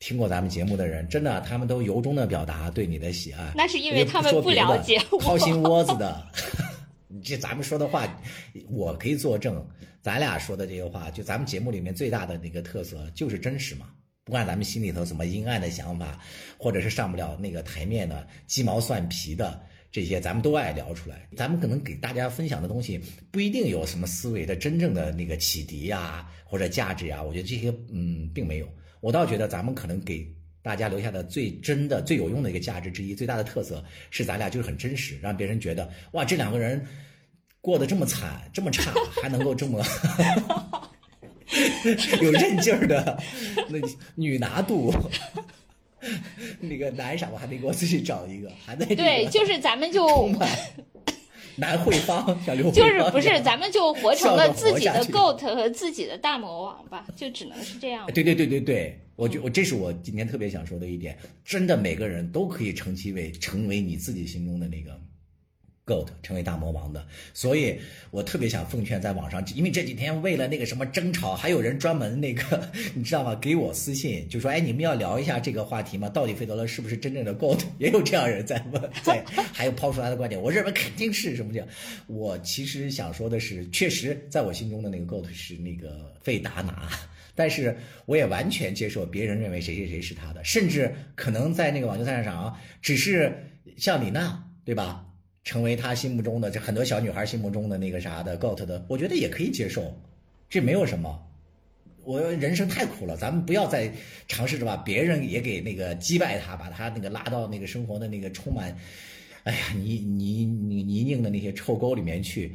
[0.00, 3.52] 听过咱们节目的人，真的他们都由衷的表达对你的喜爱。
[3.54, 5.18] 那是因为他们不了解我。
[5.18, 6.26] 掏心窝子的，
[7.22, 8.08] 这咱们说的话，
[8.70, 9.64] 我可以作证。
[10.00, 13.90] 咱俩说的这些话，就咱们节目里面最大的那个特色就是真实嘛。
[14.24, 16.18] 不管咱们心里头什么阴暗的想法，
[16.56, 19.60] 或者是上不了那个台面的鸡毛蒜皮的
[19.92, 21.28] 这些，咱们都爱聊出来。
[21.36, 22.98] 咱们可能给大家分享的东西
[23.30, 27.22] 不一定有什么思维的真正的那个启迪呀，或者价值呀。
[27.22, 28.66] 我觉得这些嗯并没有。
[29.00, 30.26] 我倒觉得咱们可能给
[30.62, 36.84] 大家留下的最真的、最有用的一个价值之一，最大的特色是咱俩就是很真实，让别人觉得哇，这两个人
[37.60, 39.82] 过得这么惨这么差，还能够这么
[42.22, 43.20] 有韧劲儿的
[43.68, 43.78] 那
[44.14, 44.92] 女拿度。
[46.60, 50.06] 那个男傻，我还得给我自己找一个，还得对，就是咱们就
[51.60, 58.06] 男慧芳， 小刘就是不是，咱们就活成了自己的 GOAT 和自己的大魔王吧，就只能是这样。
[58.12, 64.98] 对对对对对，我觉我这是我今天特别想说的一点，真的每个人都可以成其为成为你自己心中的那个。
[65.90, 67.04] GOAT 成为大魔王的，
[67.34, 67.76] 所以
[68.12, 73.34] 我特别想奉劝在网上，因为这几天为了那个什么争吵，还有人专门那个， 你知道吗？
[73.34, 76.08] 给我私信就说，哎，你们要聊一下这个话题吗？
[76.08, 77.60] 到底费德勒是不是真正的 GOAT？
[77.78, 81.66] 也有这样人在问， 在还有抛出来的观点，我认为肯定是什么叫？
[82.06, 86.88] 我其实想说的是，确实在我心中的那个 GOAT 是那个费达拿，
[87.34, 87.76] 但是
[88.06, 93.32] 我也完全接受别人认为谁谁谁是他的，甚至可能在那个网球赛场上，只是
[93.76, 95.04] 像李娜，对吧？
[95.44, 99.96] 成为他心目中的这很多小女孩心目中的那个啥的 GOAT 的，我觉得也可以接受，
[100.48, 101.26] 这没有什么。
[102.02, 103.92] 我人生太苦了，咱们不要再
[104.26, 108.74] 尝试着把别人也给那个击败他，把他那个拉到那个生活的那个充满，
[109.44, 112.54] 哎呀泥泥泥泥泞的那些臭沟里面去，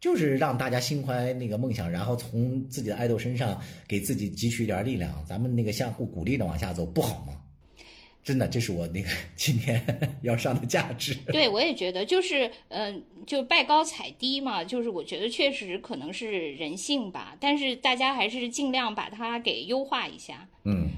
[0.00, 7.34] 就是让大家心怀那个梦想，然后从自己的爱豆身上给自己汲取一点力量，咱们那个相互鼓励的往下走，不好吗？
[8.22, 9.82] 真的，这是我那个 今天
[10.22, 11.14] 要上的价值。
[11.32, 20.48] 对，我也觉得，就是嗯，就拜高踩低嘛，就是我觉得确实可能是人性吧，但是大家还是尽量把它给优化一下。
[20.64, 20.88] 嗯，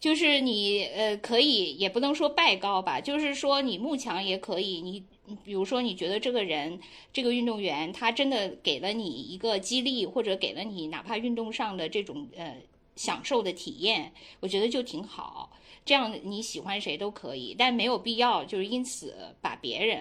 [0.00, 4.80] 就是你呃，可以也不能说拜高吧，就是说你慕强也可以。
[4.80, 5.04] 你
[5.44, 6.80] 比如说，你觉得这个人
[7.12, 12.56] 这个运动员他真的给了你一个激励，或者给了你哪怕运动上的这种呃
[12.96, 15.52] 享受的体验，我觉得就挺好。
[15.84, 20.00] 这样你喜欢谁都可以，但没有必要就是因此把别人，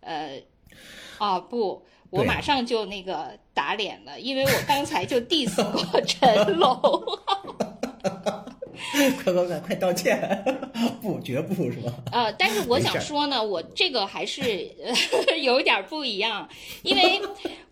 [0.00, 0.42] 呃，
[1.18, 6.80] 啊不，我马上就那个打脸了，因为我刚才就 diss 过陈龙，
[9.22, 10.18] 快快快快道歉，
[11.02, 11.92] 不绝不是吧？
[12.12, 14.74] 呃，但是我想说呢，我这个还是
[15.42, 16.48] 有点不一样，
[16.82, 17.20] 因为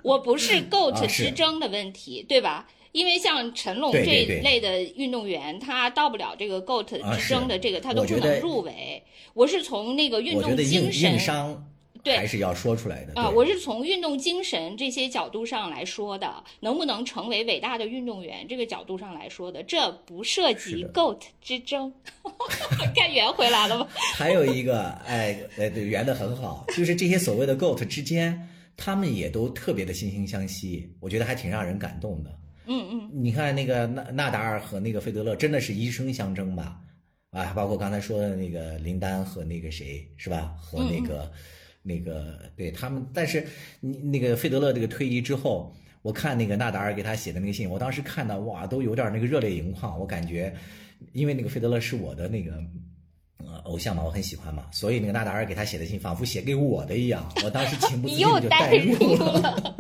[0.03, 2.69] 我不是 GOAT 之争的问题，对吧？
[2.97, 9.03] 因为像陈龙这一类的运动员，他到不了这个 GOAT 之争的这个，他都不能入围。
[9.35, 11.63] 我是从那个运动精神，
[12.03, 13.29] 对，还是要说出来的啊。
[13.29, 21.93] 我是从运动精神这些角度上来说的，能不能成为伟大的运动员这个角度上来说的，这不涉及 GOAT 之争。
[22.97, 23.87] 看圆回来了吗？
[24.17, 32.31] 还有一个，哎，哎，对，圆的很好，就是这些所谓的 GOAT 之间，他们也都特别的惺惺相惜，我觉得还挺让人感动的。
[32.67, 36.81] 嗯嗯，你看那个纳纳达尔和那个费德勒真的是一生相争吧？
[37.31, 40.55] 啊，包括刚才说的那个林丹和那个谁是吧？
[40.59, 41.31] 和那个
[41.83, 43.47] 那个对他们，但是
[43.81, 49.99] 你那个费德勒这个退役之后，我看那个纳达尔给他写的那个信，我当时看到哇，都有点那个热泪盈眶。
[50.01, 50.55] 我感觉，
[51.13, 52.55] 因为那个费德勒是我的那个
[53.39, 59.77] 呃偶像嘛，我很喜欢嘛，所以那个纳达尔给他写的信仿佛写给我的一样，我当时情不自禁就 带入了。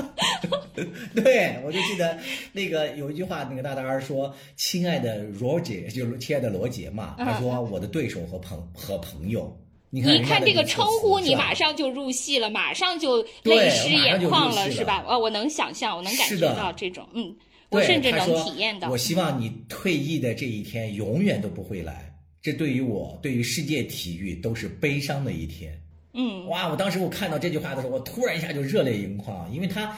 [1.14, 2.18] 对，我就记得
[2.52, 9.56] 那个有一句话，那个大大儿说：“亲爱的罗杰，就是亲爱的罗杰嘛。”他说：“我的对手和朋和朋友。”
[9.88, 15.04] 你看，你看这个称呼，你马上就入戏了，马上就泪湿眼眶了，是吧？
[15.06, 17.34] 哦，我能想象，我能感觉到这种，嗯，
[17.70, 18.90] 我甚至能体验到。
[18.90, 22.12] 我希望你退役的这一天永远都不会来，
[22.42, 25.80] 这对于我，对于世界体育都是悲伤的一天。
[26.12, 26.68] 嗯，哇！
[26.68, 29.96] 我当时我看到这句话的时候，我突然一下就热泪盈眶，因为他。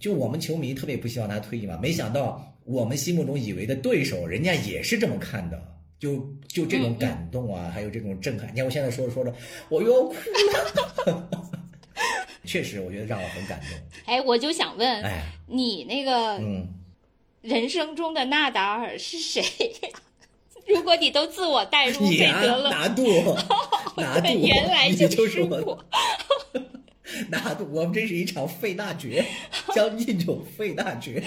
[0.00, 5.62] 就我们球迷特别不希望他退役嘛，没想到我们心目中以为的对手，人家也是这么看的，
[5.98, 6.16] 就
[6.48, 8.50] 就这种感动啊，还有这种震撼。
[8.52, 9.32] 你看我现在说着说着，
[9.68, 10.14] 我又要哭
[11.06, 11.28] 了。
[12.46, 13.68] 确实，我觉得让我很感动。
[14.06, 16.66] 哎，我就想问，哎，你那个嗯，
[17.42, 19.44] 人生中的纳达尔是谁？
[20.66, 23.04] 如果你都自我代入费德勒，拿度，
[23.96, 25.84] 拿度，原来就是我。
[27.28, 29.24] 那我们这是一场费纳决，
[29.74, 31.22] 将进酒费纳决，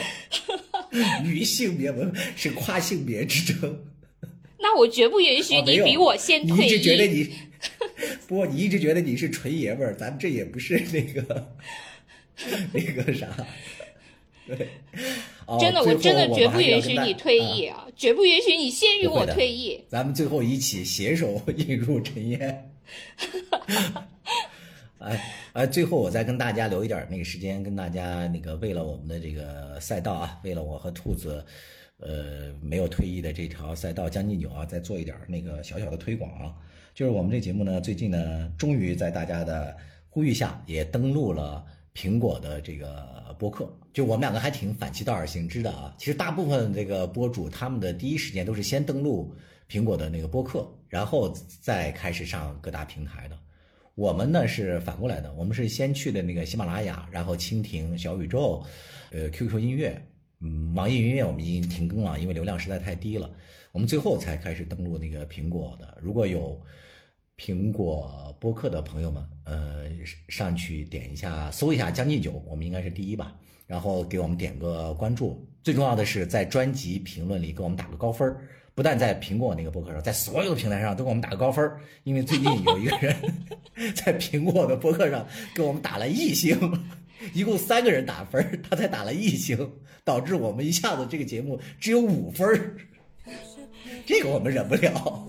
[1.23, 3.85] 与性别文是跨性别之争。
[4.59, 6.59] 那我绝不允许你比我先退役。
[6.61, 7.29] 你一直觉得你，
[8.27, 11.53] 不过你一直觉得你是纯爷们儿，咱们这也不是那个
[12.71, 13.27] 那个啥。
[14.45, 14.67] 对，
[15.59, 17.87] 真的，我真的绝不允许你退役啊！
[17.95, 19.81] 绝不允许你先于我退役。
[19.87, 22.71] 咱们最后一起携手 引入尘烟。
[25.03, 25.21] 哎
[25.51, 31.43] 哎，最后我再跟大家留一点那个时间，跟大家那个为了我们的这个赛道啊，为了我和兔子，
[31.97, 36.55] 呃，没有退役的这条赛道将进酒啊，再做一点那个小小的推广啊。
[36.93, 39.75] 就是我们这节目呢，最近呢，终于在大家的
[40.09, 45.93] 呼吁下，也登录了苹果的这个播客，就我们两个还挺反其道而行之的啊。
[45.97, 49.35] 其实大部分这个博主他们的第一时间都是先登录
[49.69, 53.37] 苹果的那个播客，然后再开始上各大平台的。
[53.95, 58.63] 我们呢是反过来的，我们是先去的那个喜马拉雅，然后蜻蜓、小宇宙，
[59.11, 60.01] 呃，QQ 音乐，
[60.39, 63.29] 嗯，网易云音乐我们已经停更了，因为流量实在太低了。
[63.71, 65.97] 我们最后才开始登录那个苹果的。
[66.01, 66.59] 如果有
[67.37, 69.85] 苹果播客的朋友们，呃，
[70.27, 73.35] 上去点一下，搜一下《将进酒》，我们应该是第一吧。
[73.65, 78.41] 然后给我们点个关注，最重要的是在专辑评论里给我们打个高分儿。
[78.75, 81.79] 不但在苹果那个播客上，在所有的平台上都给我们打高分儿。
[82.03, 83.15] 因为最近有一个人
[83.93, 86.57] 在苹果的播客上给我们打了一星，
[87.33, 89.71] 一共三个人打分，他才打了一星，
[90.03, 92.75] 导致我们一下子这个节目只有五分儿。
[94.05, 95.27] 这个我们忍不了。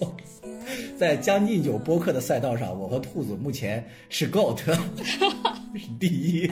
[0.99, 4.79] 在将进酒播客的赛道上，我和兔子目前是 GOAT，
[5.99, 6.51] 第一。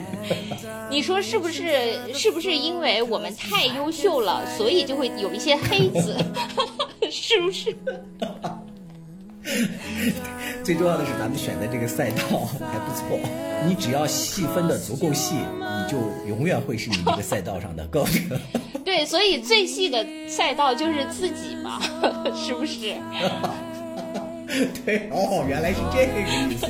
[0.89, 2.13] 你说是不是？
[2.13, 6.15] 是不是因为我们太优秀了，所以就会有一些黑子？
[7.09, 7.75] 是不是？
[10.63, 12.23] 最重要的是，咱们选的这个赛道
[12.71, 13.19] 还不错。
[13.65, 15.97] 你只要细分的足够细，你就
[16.27, 18.39] 永远会是你这个赛道上的 GOAT。
[18.83, 21.81] 对，所以最细的赛道就是自己嘛，
[22.35, 22.93] 是不是？
[24.85, 26.67] 对，哦，原来是这个意思，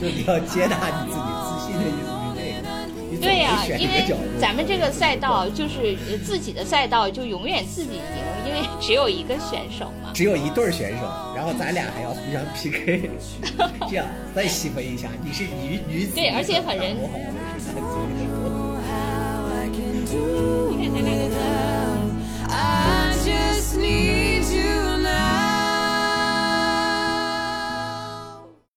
[0.00, 1.20] 就你要接纳你自己
[3.20, 4.04] 对呀，因为
[4.40, 8.02] 咱们这个赛道就是自己的赛道，就永远自己赢，
[8.46, 13.08] 因为只有一个选手嘛，只有一对选手，然后咱俩还要互相 PK，
[13.88, 16.96] 这样再细分一下，你是女女子，对，而且很人。